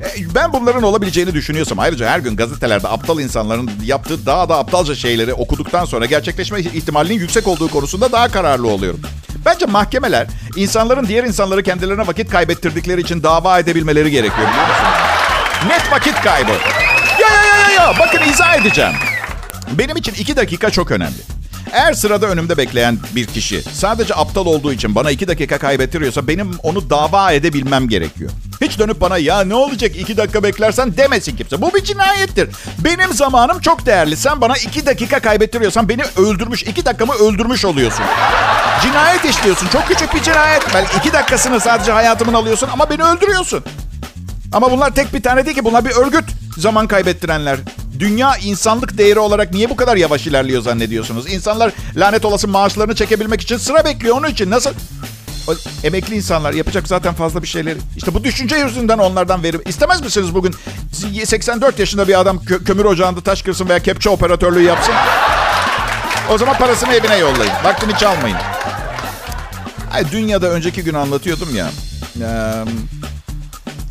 E, 0.00 0.34
ben 0.34 0.52
bunların 0.52 0.82
olabileceğini 0.82 1.34
düşünüyorsam 1.34 1.78
ayrıca 1.78 2.08
her 2.08 2.18
gün 2.18 2.36
gazetelerde 2.36 2.88
aptal 2.88 3.20
insanların 3.20 3.70
yaptığı 3.84 4.26
daha 4.26 4.48
da 4.48 4.58
aptalca 4.58 4.94
şeyleri 4.94 5.34
okuduktan 5.34 5.84
sonra 5.84 6.06
gerçekleşme 6.06 6.60
ihtimalinin 6.60 7.18
yüksek 7.18 7.48
olduğu 7.48 7.68
konusunda 7.68 8.12
daha 8.12 8.28
kararlı 8.28 8.68
oluyorum. 8.68 9.00
Bence 9.46 9.66
mahkemeler 9.66 10.26
insanların 10.56 11.06
diğer 11.06 11.24
insanları 11.24 11.62
kendilerine 11.62 12.06
vakit 12.06 12.30
kaybettirdikleri 12.30 13.00
için 13.00 13.22
dava 13.22 13.58
edebilmeleri 13.58 14.10
gerekiyor 14.10 14.48
biliyor? 14.48 14.66
Net 15.68 15.92
vakit 15.92 16.14
kaybı. 16.14 16.52
Ya 17.20 17.28
ya 17.28 17.44
ya 17.46 17.56
ya 17.56 17.70
ya 17.70 17.94
bakın 18.00 18.32
izah 18.32 18.54
edeceğim. 18.60 18.92
Benim 19.72 19.96
için 19.96 20.14
iki 20.14 20.36
dakika 20.36 20.70
çok 20.70 20.90
önemli. 20.90 21.18
Eğer 21.72 21.92
sırada 21.92 22.26
önümde 22.26 22.56
bekleyen 22.56 22.98
bir 23.14 23.26
kişi 23.26 23.62
sadece 23.62 24.14
aptal 24.14 24.46
olduğu 24.46 24.72
için 24.72 24.94
bana 24.94 25.10
iki 25.10 25.28
dakika 25.28 25.58
kaybettiriyorsa 25.58 26.28
benim 26.28 26.50
onu 26.62 26.90
dava 26.90 27.32
edebilmem 27.32 27.88
gerekiyor. 27.88 28.30
Hiç 28.60 28.78
dönüp 28.78 29.00
bana 29.00 29.18
ya 29.18 29.40
ne 29.40 29.54
olacak 29.54 29.96
iki 29.96 30.16
dakika 30.16 30.42
beklersen 30.42 30.96
demesin 30.96 31.36
kimse. 31.36 31.62
Bu 31.62 31.74
bir 31.74 31.84
cinayettir. 31.84 32.50
Benim 32.78 33.12
zamanım 33.12 33.60
çok 33.60 33.86
değerli. 33.86 34.16
Sen 34.16 34.40
bana 34.40 34.56
iki 34.56 34.86
dakika 34.86 35.20
kaybettiriyorsan 35.20 35.88
beni 35.88 36.02
öldürmüş, 36.16 36.62
iki 36.62 36.84
dakikamı 36.84 37.14
öldürmüş 37.14 37.64
oluyorsun. 37.64 38.04
Cinayet 38.82 39.24
işliyorsun. 39.24 39.68
Çok 39.68 39.88
küçük 39.88 40.14
bir 40.14 40.22
cinayet. 40.22 40.74
Belki 40.74 40.96
iki 40.96 41.12
dakikasını 41.12 41.60
sadece 41.60 41.92
hayatımın 41.92 42.34
alıyorsun 42.34 42.68
ama 42.72 42.90
beni 42.90 43.02
öldürüyorsun. 43.02 43.64
Ama 44.52 44.70
bunlar 44.70 44.94
tek 44.94 45.14
bir 45.14 45.22
tane 45.22 45.44
değil 45.46 45.56
ki. 45.56 45.64
Bunlar 45.64 45.84
bir 45.84 45.90
örgüt. 45.90 46.24
Zaman 46.58 46.86
kaybettirenler. 46.86 47.58
Dünya 47.98 48.36
insanlık 48.36 48.98
değeri 48.98 49.18
olarak 49.18 49.52
niye 49.52 49.70
bu 49.70 49.76
kadar 49.76 49.96
yavaş 49.96 50.26
ilerliyor 50.26 50.62
zannediyorsunuz? 50.62 51.32
İnsanlar 51.32 51.72
lanet 51.96 52.24
olası 52.24 52.48
maaşlarını 52.48 52.94
çekebilmek 52.94 53.40
için 53.40 53.56
sıra 53.56 53.84
bekliyor. 53.84 54.16
Onun 54.16 54.28
için 54.28 54.50
nasıl? 54.50 54.70
Emekli 55.84 56.16
insanlar 56.16 56.52
yapacak 56.52 56.88
zaten 56.88 57.14
fazla 57.14 57.42
bir 57.42 57.48
şeyleri. 57.48 57.78
İşte 57.96 58.14
bu 58.14 58.24
düşünce 58.24 58.56
yüzünden 58.56 58.98
onlardan 58.98 59.42
verip 59.42 59.68
istemez 59.68 60.00
misiniz 60.02 60.34
bugün 60.34 60.54
84 61.24 61.78
yaşında 61.78 62.08
bir 62.08 62.20
adam 62.20 62.36
kö- 62.36 62.64
kömür 62.64 62.84
ocağında 62.84 63.20
taş 63.20 63.42
kırsın 63.42 63.68
veya 63.68 63.78
kepçe 63.78 64.10
operatörlüğü 64.10 64.62
yapsın? 64.62 64.94
O 66.30 66.38
zaman 66.38 66.58
parasını 66.58 66.92
evine 66.94 67.16
yollayın. 67.16 67.52
Vaktini 67.64 67.98
çalmayın. 67.98 68.36
Ay, 69.92 70.10
dünyada 70.12 70.50
önceki 70.50 70.84
gün 70.84 70.94
anlatıyordum 70.94 71.56
ya. 71.56 71.70
Ee, 72.20 72.24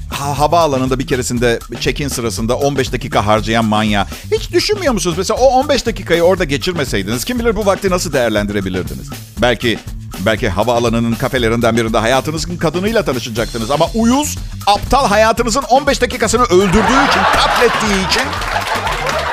ha, 0.10 0.40
havaalanında 0.40 1.00
bir 1.00 1.08
keresinde 1.08 1.60
check-in 1.80 2.08
sırasında 2.08 2.58
15 2.58 2.92
dakika 2.94 3.26
harcayan 3.26 3.66
manya. 3.66 4.08
Hiç 4.32 4.52
düşünmüyor 4.52 4.94
musunuz? 4.94 5.16
Mesela 5.18 5.40
o 5.40 5.46
15 5.46 5.86
dakikayı 5.86 6.24
orada 6.24 6.44
geçirmeseydiniz 6.44 7.26
kim 7.26 7.40
bilir 7.40 7.56
bu 7.56 7.66
vakti 7.66 7.90
nasıl 7.90 8.14
değerlendirebilirdiniz? 8.14 9.10
Belki 9.42 9.80
belki 10.20 10.50
havaalanının 10.50 11.16
kafelerinden 11.16 11.78
birinde 11.78 11.98
hayatınızın 11.98 12.58
kadınıyla 12.58 13.06
tanışacaktınız. 13.06 13.72
Ama 13.72 13.86
uyuz, 13.94 14.38
aptal 14.68 15.08
hayatınızın 15.08 15.64
15 15.64 16.02
dakikasını 16.02 16.44
öldürdüğü 16.44 17.08
için, 17.10 17.22
katlettiği 17.36 18.08
için 18.08 18.24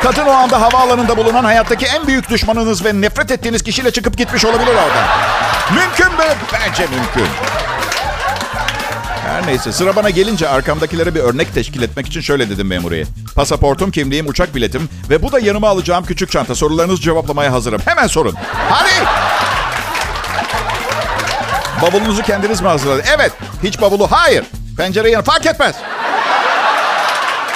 kadın 0.02 0.26
o 0.26 0.30
anda 0.30 0.60
havaalanında 0.60 1.16
bulunan 1.16 1.44
hayattaki 1.44 1.86
en 1.86 2.06
büyük 2.06 2.30
düşmanınız 2.30 2.84
ve 2.84 3.00
nefret 3.00 3.30
ettiğiniz 3.30 3.62
kişiyle 3.62 3.90
çıkıp 3.90 4.18
gitmiş 4.18 4.44
olabilir 4.44 4.70
oradan. 4.70 5.06
Mümkün 5.74 6.06
mü? 6.06 6.34
Bence 6.52 6.82
mümkün. 6.82 7.32
Her 9.26 9.46
neyse 9.46 9.72
sıra 9.72 9.96
bana 9.96 10.10
gelince 10.10 10.48
arkamdakilere 10.48 11.14
bir 11.14 11.20
örnek 11.20 11.54
teşkil 11.54 11.82
etmek 11.82 12.06
için 12.06 12.20
şöyle 12.20 12.50
dedim 12.50 12.66
memuriye. 12.66 13.04
Pasaportum, 13.34 13.90
kimliğim, 13.90 14.28
uçak 14.28 14.54
biletim 14.54 14.88
ve 15.10 15.22
bu 15.22 15.32
da 15.32 15.38
yanıma 15.38 15.68
alacağım 15.68 16.04
küçük 16.04 16.30
çanta. 16.30 16.54
Sorularınızı 16.54 17.02
cevaplamaya 17.02 17.52
hazırım. 17.52 17.80
Hemen 17.84 18.06
sorun. 18.06 18.34
Hadi! 18.70 19.08
Bavulunuzu 21.82 22.22
kendiniz 22.22 22.60
mi 22.60 22.68
hazırladınız? 22.68 23.06
Evet. 23.16 23.32
Hiç 23.62 23.80
bavulu? 23.80 24.12
Hayır. 24.12 24.44
Pencere 24.76 25.10
yanı 25.10 25.24
fark 25.24 25.46
etmez. 25.46 25.76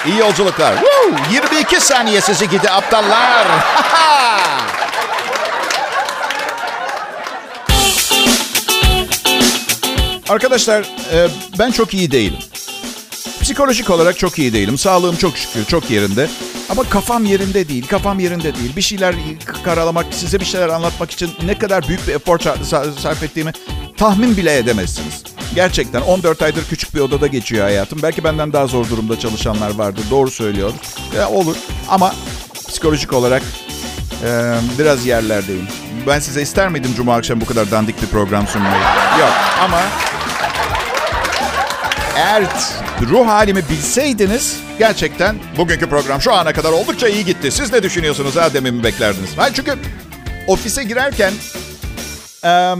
İyi 0.07 0.19
yolculuklar. 0.19 0.75
Woo! 0.75 1.13
22 1.33 1.81
saniye 1.81 2.21
sizi 2.21 2.49
gidi 2.49 2.71
aptallar. 2.71 3.47
Arkadaşlar 10.29 10.81
e, 11.13 11.29
ben 11.59 11.71
çok 11.71 11.95
iyi 11.95 12.11
değilim. 12.11 12.39
Psikolojik 13.43 13.91
olarak 13.91 14.19
çok 14.19 14.39
iyi 14.39 14.53
değilim. 14.53 14.79
Sağlığım 14.79 15.17
çok 15.17 15.37
şükür 15.37 15.65
çok 15.65 15.91
yerinde. 15.91 16.29
Ama 16.71 16.85
kafam 16.85 17.25
yerinde 17.25 17.69
değil. 17.69 17.87
Kafam 17.87 18.19
yerinde 18.19 18.55
değil. 18.55 18.77
Bir 18.77 18.83
şeyler 18.83 19.15
karalamak, 19.65 20.07
size 20.11 20.41
bir 20.41 20.45
şeyler 20.45 20.69
anlatmak 20.69 21.11
için 21.11 21.31
ne 21.45 21.59
kadar 21.59 21.89
büyük 21.89 22.09
bir 22.09 22.15
efor 22.15 22.39
sarf 23.03 23.23
ettiğimi 23.23 23.53
tahmin 23.97 24.37
bile 24.37 24.59
edemezsiniz. 24.59 25.23
Gerçekten 25.55 26.01
14 26.01 26.43
aydır 26.43 26.65
küçük 26.65 26.95
bir 26.95 27.01
odada 27.01 27.27
geçiyor 27.27 27.65
hayatım. 27.65 27.99
Belki 28.03 28.25
benden 28.25 28.53
daha 28.53 28.67
zor 28.67 28.89
durumda 28.89 29.19
çalışanlar 29.19 29.75
vardır. 29.75 30.05
Doğru 30.11 30.31
söylüyor. 30.31 30.73
Ya 31.17 31.29
olur. 31.29 31.57
Ama 31.89 32.15
psikolojik 32.69 33.13
olarak 33.13 33.43
e, 34.25 34.55
biraz 34.79 35.07
yerlerdeyim. 35.07 35.69
Ben 36.07 36.19
size 36.19 36.43
ister 36.43 36.69
miydim 36.69 36.95
Cuma 36.97 37.15
akşam 37.15 37.41
bu 37.41 37.45
kadar 37.45 37.71
dandik 37.71 38.03
bir 38.03 38.07
program 38.07 38.47
sunmayı? 38.47 38.83
Yok 39.21 39.33
ama 39.65 39.81
eğer 42.17 42.45
ruh 43.11 43.27
halimi 43.27 43.69
bilseydiniz 43.69 44.57
gerçekten 44.79 45.37
bugünkü 45.57 45.89
program 45.89 46.21
şu 46.21 46.33
ana 46.33 46.53
kadar 46.53 46.73
oldukça 46.73 47.09
iyi 47.09 47.25
gitti. 47.25 47.51
Siz 47.51 47.73
ne 47.73 47.83
düşünüyorsunuz? 47.83 48.37
Ha 48.37 48.55
demin 48.55 48.75
mi 48.75 48.85
beklerdiniz? 48.85 49.31
Ben 49.39 49.53
çünkü 49.53 49.75
ofise 50.47 50.85
girerken 50.85 51.33
e, 52.45 52.75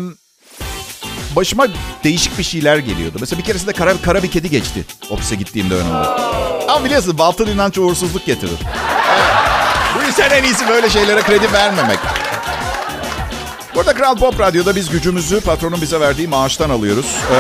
başıma 1.37 1.67
değişik 2.05 2.39
bir 2.39 2.43
şeyler 2.43 2.79
geliyordu. 2.79 3.17
Mesela 3.21 3.39
bir 3.39 3.45
keresinde 3.45 3.73
kara, 3.73 3.95
kara 4.03 4.23
bir 4.23 4.31
kedi 4.31 4.51
geçti 4.51 4.85
ofise 5.11 5.35
gittiğimde 5.35 5.75
önümde. 5.75 6.09
Ama 6.69 6.85
biliyorsun 6.85 7.19
batıl 7.19 7.49
inanç 7.49 7.79
uğursuzluk 7.79 8.27
getirir. 8.27 8.59
Bu 9.99 10.07
yüzden 10.07 10.31
en 10.31 10.45
iyisi 10.45 10.69
böyle 10.69 10.91
şeylere 10.91 11.23
kredi 11.23 11.53
vermemek. 11.53 11.99
Burada 13.75 13.95
Kral 13.95 14.17
Pop 14.17 14.41
Radyo'da 14.41 14.77
biz 14.77 14.91
gücümüzü 14.91 15.41
patronun 15.41 15.81
bize 15.81 16.01
verdiği 16.01 16.29
maaştan 16.29 16.71
alıyoruz. 16.71 17.07
Ee, 17.33 17.37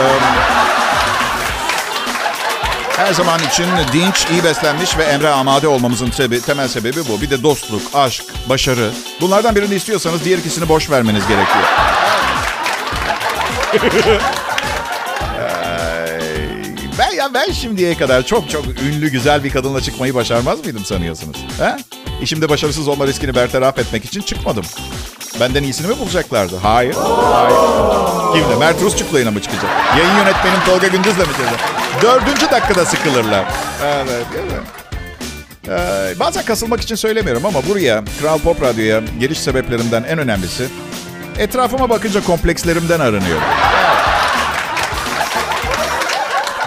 her 2.96 3.12
zaman 3.12 3.40
için 3.40 3.66
dinç, 3.92 4.26
iyi 4.30 4.44
beslenmiş 4.44 4.98
ve 4.98 5.04
emre 5.04 5.28
amade 5.28 5.68
olmamızın 5.68 6.10
sebebi, 6.10 6.40
temel 6.40 6.68
sebebi 6.68 7.08
bu. 7.08 7.20
Bir 7.20 7.30
de 7.30 7.42
dostluk, 7.42 7.82
aşk, 7.94 8.24
başarı. 8.48 8.90
Bunlardan 9.20 9.56
birini 9.56 9.74
istiyorsanız 9.74 10.24
diğer 10.24 10.38
ikisini 10.38 10.68
boş 10.68 10.90
vermeniz 10.90 11.26
gerekiyor. 11.26 11.64
Ben 16.98 17.10
ya 17.10 17.34
ben 17.34 17.52
şimdiye 17.52 17.94
kadar 17.94 18.22
çok 18.22 18.50
çok 18.50 18.64
ünlü 18.66 19.10
güzel 19.10 19.44
bir 19.44 19.50
kadınla 19.50 19.80
çıkmayı 19.80 20.14
başarmaz 20.14 20.64
mıydım 20.64 20.84
sanıyorsunuz? 20.84 21.36
He? 21.58 21.76
İşimde 22.22 22.48
başarısız 22.48 22.88
olma 22.88 23.06
riskini 23.06 23.34
bertaraf 23.34 23.78
etmek 23.78 24.04
için 24.04 24.20
çıkmadım. 24.20 24.64
Benden 25.40 25.62
iyisini 25.62 25.86
mi 25.86 25.98
bulacaklardı? 25.98 26.56
Hayır. 26.56 26.94
Hayır. 26.94 27.56
Kimle? 28.32 28.56
Mert 28.56 28.82
Rusçuk'la 28.82 29.30
mı 29.30 29.42
çıkacak? 29.42 29.70
Yayın 29.98 30.16
yönetmenim 30.16 30.60
Tolga 30.66 30.86
Gündüz'le 30.86 31.18
mi 31.18 31.32
çıkacak? 31.32 31.60
Dördüncü 32.02 32.50
dakikada 32.50 32.84
sıkılırlar. 32.84 33.44
Evet, 33.84 34.26
evet. 34.34 34.62
Ee, 35.68 36.20
bazen 36.20 36.44
kasılmak 36.44 36.80
için 36.80 36.94
söylemiyorum 36.94 37.46
ama 37.46 37.66
buraya, 37.68 38.04
Kral 38.20 38.38
Pop 38.38 38.62
Radyo'ya 38.62 39.02
geliş 39.20 39.38
sebeplerimden 39.38 40.02
en 40.02 40.18
önemlisi 40.18 40.68
etrafıma 41.38 41.90
bakınca 41.90 42.24
komplekslerimden 42.24 43.00
aranıyorum. 43.00 43.42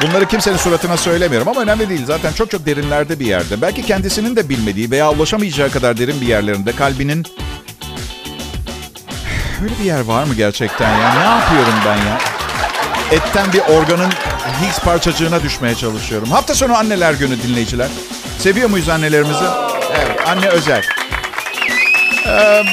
Bunları 0.01 0.25
kimsenin 0.25 0.57
suratına 0.57 0.97
söylemiyorum 0.97 1.47
ama 1.47 1.61
önemli 1.61 1.89
değil. 1.89 2.05
Zaten 2.05 2.31
çok 2.33 2.51
çok 2.51 2.65
derinlerde 2.65 3.19
bir 3.19 3.25
yerde. 3.25 3.61
Belki 3.61 3.85
kendisinin 3.85 4.35
de 4.35 4.49
bilmediği 4.49 4.91
veya 4.91 5.11
ulaşamayacağı 5.11 5.69
kadar 5.69 5.97
derin 5.97 6.21
bir 6.21 6.27
yerlerinde 6.27 6.71
kalbinin... 6.71 7.25
Öyle 9.63 9.73
bir 9.79 9.85
yer 9.85 9.99
var 9.99 10.23
mı 10.23 10.33
gerçekten 10.33 10.89
ya? 10.99 11.13
Ne 11.13 11.23
yapıyorum 11.23 11.73
ben 11.85 11.97
ya? 11.97 12.17
Etten 13.11 13.53
bir 13.53 13.59
organın 13.59 14.11
Higgs 14.61 14.79
parçacığına 14.79 15.43
düşmeye 15.43 15.75
çalışıyorum. 15.75 16.29
Hafta 16.31 16.55
sonu 16.55 16.75
anneler 16.77 17.13
günü 17.13 17.43
dinleyiciler. 17.43 17.87
Seviyor 18.39 18.69
muyuz 18.69 18.89
annelerimizi? 18.89 19.43
Evet, 19.95 20.27
anne 20.27 20.47
özel. 20.47 20.83
Ee, 22.27 22.63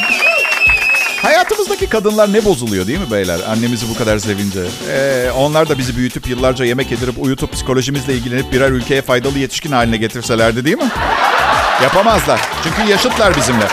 hayatımızdaki 1.26 1.86
kadınlar 1.86 2.32
ne 2.32 2.44
bozuluyor 2.44 2.86
değil 2.86 2.98
mi 2.98 3.10
beyler? 3.10 3.40
Annemizi 3.48 3.88
bu 3.88 3.98
kadar 3.98 4.18
sevince. 4.18 4.60
Ee, 4.90 5.30
onlar 5.36 5.68
da 5.68 5.78
bizi 5.78 5.96
büyütüp 5.96 6.28
yıllarca 6.28 6.64
yemek 6.64 6.90
yedirip 6.90 7.14
uyutup 7.18 7.52
psikolojimizle 7.52 8.14
ilgilenip 8.14 8.52
birer 8.52 8.70
ülkeye 8.70 9.02
faydalı 9.02 9.38
yetişkin 9.38 9.72
haline 9.72 9.96
getirselerdi 9.96 10.64
değil 10.64 10.76
mi? 10.76 10.90
Yapamazlar. 11.82 12.40
Çünkü 12.64 12.90
yaşıtlar 12.90 13.36
bizimle. 13.36 13.64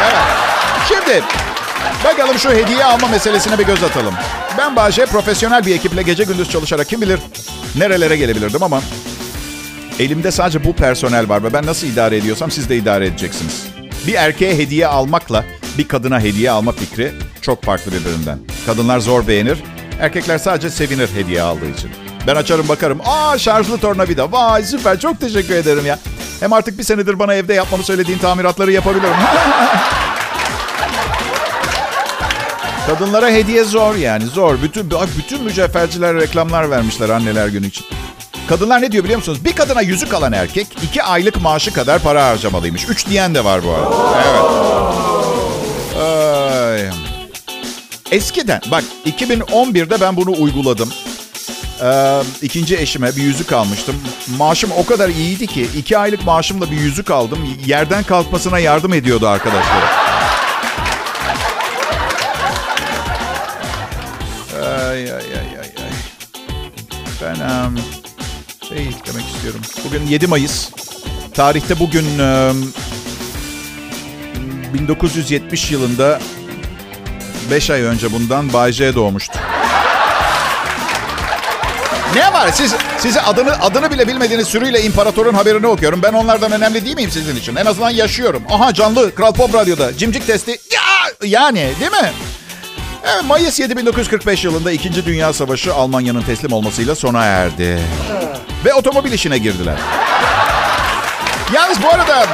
Evet. 0.00 0.22
Şimdi 0.88 1.22
bakalım 2.04 2.38
şu 2.38 2.50
hediye 2.50 2.84
alma 2.84 3.08
meselesine 3.08 3.58
bir 3.58 3.66
göz 3.66 3.82
atalım. 3.82 4.14
Ben 4.58 4.76
Bahçe 4.76 5.06
profesyonel 5.06 5.66
bir 5.66 5.74
ekiple 5.74 6.02
gece 6.02 6.24
gündüz 6.24 6.50
çalışarak 6.50 6.88
kim 6.88 7.00
bilir 7.00 7.20
nerelere 7.76 8.16
gelebilirdim 8.16 8.62
ama 8.62 8.82
elimde 9.98 10.30
sadece 10.30 10.64
bu 10.64 10.72
personel 10.72 11.28
var 11.28 11.42
ve 11.44 11.52
ben 11.52 11.66
nasıl 11.66 11.86
idare 11.86 12.16
ediyorsam 12.16 12.50
siz 12.50 12.68
de 12.68 12.76
idare 12.76 13.06
edeceksiniz. 13.06 13.66
Bir 14.06 14.14
erkeğe 14.14 14.58
hediye 14.58 14.86
almakla 14.86 15.44
bir 15.78 15.88
kadına 15.88 16.20
hediye 16.20 16.50
alma 16.50 16.72
fikri 16.72 17.12
çok 17.42 17.64
farklı 17.64 17.92
birbirinden. 17.92 18.38
Kadınlar 18.66 18.98
zor 18.98 19.26
beğenir, 19.26 19.58
erkekler 20.00 20.38
sadece 20.38 20.70
sevinir 20.70 21.08
hediye 21.14 21.42
aldığı 21.42 21.70
için. 21.70 21.90
Ben 22.26 22.36
açarım 22.36 22.68
bakarım. 22.68 23.00
Aa 23.06 23.38
şarjlı 23.38 23.78
tornavida. 23.78 24.32
Vay 24.32 24.62
süper 24.62 25.00
çok 25.00 25.20
teşekkür 25.20 25.54
ederim 25.54 25.86
ya. 25.86 25.98
Hem 26.40 26.52
artık 26.52 26.78
bir 26.78 26.84
senedir 26.84 27.18
bana 27.18 27.34
evde 27.34 27.54
yapmamı 27.54 27.84
söylediğin 27.84 28.18
tamiratları 28.18 28.72
yapabilirim. 28.72 29.12
Kadınlara 32.86 33.30
hediye 33.30 33.64
zor 33.64 33.94
yani 33.94 34.26
zor. 34.26 34.62
Bütün 34.62 34.90
bütün 35.18 35.44
mücevherciler 35.44 36.14
reklamlar 36.14 36.70
vermişler 36.70 37.08
anneler 37.08 37.48
günü 37.48 37.66
için. 37.66 37.86
Kadınlar 38.48 38.82
ne 38.82 38.92
diyor 38.92 39.04
biliyor 39.04 39.18
musunuz? 39.18 39.44
Bir 39.44 39.52
kadına 39.52 39.80
yüzük 39.80 40.14
alan 40.14 40.32
erkek 40.32 40.66
iki 40.82 41.02
aylık 41.02 41.42
maaşı 41.42 41.72
kadar 41.72 41.98
para 41.98 42.26
harcamalıymış. 42.26 42.88
Üç 42.88 43.06
diyen 43.08 43.34
de 43.34 43.44
var 43.44 43.60
bu 43.64 43.70
arada. 43.70 43.96
Evet. 44.28 44.97
Eskiden 48.12 48.60
bak 48.70 48.84
2011'de 49.06 50.00
ben 50.00 50.16
bunu 50.16 50.42
uyguladım. 50.42 50.92
Ee, 51.82 52.20
ikinci 52.42 52.76
eşime 52.76 53.16
bir 53.16 53.22
yüzük 53.22 53.52
almıştım. 53.52 53.96
Maaşım 54.38 54.70
o 54.78 54.86
kadar 54.86 55.08
iyiydi 55.08 55.46
ki 55.46 55.66
iki 55.76 55.98
aylık 55.98 56.24
maaşımla 56.24 56.70
bir 56.70 56.76
yüzük 56.76 57.10
aldım. 57.10 57.38
Yerden 57.66 58.02
kalkmasına 58.04 58.58
yardım 58.58 58.92
ediyordu 58.92 59.28
arkadaşlar. 59.28 59.82
Ay 64.64 65.12
ay 65.12 65.12
ay 65.12 65.12
ay 65.12 65.72
ay. 65.84 65.92
Ben 67.22 67.34
um, 67.34 67.78
şey 68.68 68.78
demek 68.78 69.26
istiyorum. 69.34 69.60
Bugün 69.84 70.06
7 70.06 70.26
Mayıs. 70.26 70.70
Tarihte 71.34 71.78
bugün 71.78 72.18
um, 72.18 72.72
1970 74.74 75.70
yılında 75.70 76.20
5 77.50 77.70
ay 77.70 77.82
önce 77.82 78.12
bundan 78.12 78.52
Bay 78.52 78.72
J 78.72 78.94
doğmuştu. 78.94 79.38
Ne 82.14 82.32
var? 82.32 82.50
Siz 82.52 82.74
size 82.98 83.20
adını 83.20 83.52
adını 83.62 83.90
bile 83.90 84.08
bilmediğiniz 84.08 84.48
sürüyle 84.48 84.82
imparatorun 84.82 85.34
haberini 85.34 85.66
okuyorum. 85.66 86.02
Ben 86.02 86.12
onlardan 86.12 86.52
önemli 86.52 86.84
değil 86.84 86.96
miyim 86.96 87.10
sizin 87.10 87.36
için? 87.36 87.56
En 87.56 87.66
azından 87.66 87.90
yaşıyorum. 87.90 88.42
Aha 88.50 88.74
canlı 88.74 89.14
Kral 89.14 89.32
Pop 89.32 89.54
Radyo'da. 89.54 89.96
Cimcik 89.96 90.26
testi. 90.26 90.50
Ya! 90.50 90.80
Yani 91.28 91.72
değil 91.80 91.92
mi? 91.92 92.12
Evet, 93.04 93.24
Mayıs 93.24 93.60
7 93.60 93.76
1945 93.76 94.44
yılında 94.44 94.72
2. 94.72 95.06
Dünya 95.06 95.32
Savaşı 95.32 95.74
Almanya'nın 95.74 96.22
teslim 96.22 96.52
olmasıyla 96.52 96.94
sona 96.94 97.24
erdi. 97.24 97.80
Ve 98.64 98.74
otomobil 98.74 99.12
işine 99.12 99.38
girdiler. 99.38 99.76
Yalnız 101.54 101.82
bu 101.82 101.88
arada 101.88 102.26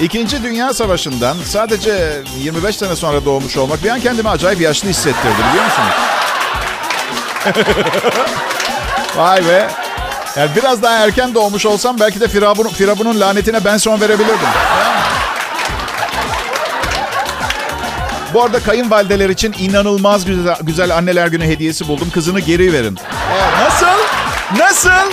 İkinci 0.00 0.42
Dünya 0.42 0.74
Savaşı'ndan 0.74 1.36
sadece 1.44 2.22
25 2.38 2.76
sene 2.76 2.96
sonra 2.96 3.24
doğmuş 3.24 3.56
olmak 3.56 3.84
bir 3.84 3.88
an 3.88 4.00
kendimi 4.00 4.28
acayip 4.28 4.60
yaşlı 4.60 4.88
hissettirdi 4.88 5.34
biliyor 5.50 5.64
musunuz? 5.64 5.94
Vay 9.16 9.46
be. 9.48 9.68
Yani 10.36 10.50
biraz 10.56 10.82
daha 10.82 10.96
erken 10.96 11.34
doğmuş 11.34 11.66
olsam 11.66 12.00
belki 12.00 12.20
de 12.20 12.28
Firavun, 12.28 12.68
Firavun'un 12.68 13.20
lanetine 13.20 13.64
ben 13.64 13.76
son 13.76 14.00
verebilirdim. 14.00 14.48
Bu 18.34 18.42
arada 18.42 18.60
kayınvalideler 18.60 19.28
için 19.28 19.54
inanılmaz 19.58 20.24
güzel, 20.24 20.56
güzel 20.62 20.96
anneler 20.96 21.26
günü 21.26 21.44
hediyesi 21.44 21.88
buldum. 21.88 22.10
Kızını 22.10 22.40
geri 22.40 22.72
verin. 22.72 22.98
Nasıl? 23.64 23.86
Nasıl? 24.58 25.12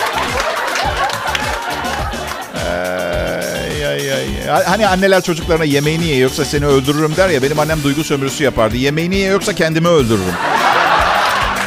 Hani 4.53 4.87
anneler 4.87 5.21
çocuklarına 5.21 5.63
yemeğini 5.63 6.05
ye 6.05 6.17
yoksa 6.17 6.45
seni 6.45 6.65
öldürürüm 6.65 7.15
der 7.15 7.29
ya. 7.29 7.43
Benim 7.43 7.59
annem 7.59 7.83
duygu 7.83 8.03
sömürüsü 8.03 8.43
yapardı. 8.43 8.77
Yemeğini 8.77 9.15
ye 9.15 9.27
yoksa 9.27 9.53
kendimi 9.53 9.87
öldürürüm. 9.87 10.33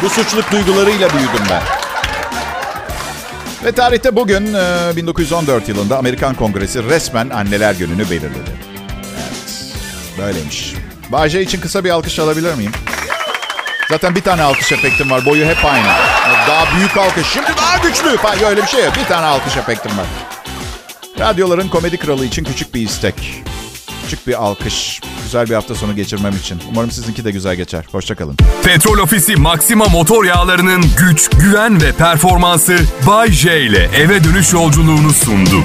Bu 0.03 0.11
suçluluk 0.11 0.53
duygularıyla 0.53 1.11
büyüdüm 1.11 1.47
ben. 1.51 1.63
Ve 3.65 3.73
tarihte 3.73 4.17
bugün 4.17 4.55
1914 4.97 5.69
yılında 5.69 5.99
Amerikan 5.99 6.35
Kongresi 6.35 6.85
resmen 6.85 7.31
Anneler 7.31 7.75
Günü'nü 7.75 8.11
belirledi. 8.11 8.51
Evet, 9.17 10.19
böyleymiş. 10.19 10.75
Bahçe 11.09 11.43
için 11.43 11.61
kısa 11.61 11.85
bir 11.85 11.91
alkış 11.91 12.19
alabilir 12.19 12.55
miyim? 12.55 12.73
Zaten 13.91 14.15
bir 14.15 14.23
tane 14.23 14.43
alkış 14.43 14.73
efektim 14.73 15.11
var. 15.11 15.27
Boyu 15.27 15.47
hep 15.47 15.65
aynı. 15.65 15.87
Daha 16.49 16.77
büyük 16.77 16.97
alkış. 16.97 17.27
Şimdi 17.27 17.49
daha 17.59 17.77
güçlü. 17.77 18.17
Falan. 18.17 18.45
Öyle 18.45 18.63
bir 18.63 18.67
şey 18.69 18.85
yok. 18.85 18.95
Bir 19.01 19.05
tane 19.05 19.27
alkış 19.27 19.57
efektim 19.57 19.99
var. 19.99 20.07
Radyoların 21.21 21.69
komedi 21.69 21.97
kralı 21.97 22.25
için 22.27 22.45
küçük 22.45 22.75
bir 22.75 22.81
istek. 22.81 23.43
Küçük 24.05 24.27
bir 24.27 24.43
alkış. 24.45 25.01
Güzel 25.25 25.49
bir 25.49 25.55
hafta 25.55 25.75
sonu 25.75 25.97
geçirmem 25.97 26.33
için. 26.37 26.59
Umarım 26.71 26.91
sizinki 26.91 27.25
de 27.25 27.31
güzel 27.31 27.57
geçer. 27.57 27.85
Hoşçakalın. 27.93 28.37
Petrol 28.65 28.99
Ofisi 28.99 29.37
Maxima 29.37 29.85
motor 29.85 30.25
yağlarının 30.25 30.85
güç, 30.99 31.31
güven 31.31 31.83
ve 31.83 31.93
performansı 31.93 32.79
Bay 33.07 33.33
J 33.33 33.61
ile 33.61 33.91
eve 33.97 34.25
dönüş 34.25 34.53
yolculuğunu 34.53 35.11
sundu. 35.11 35.65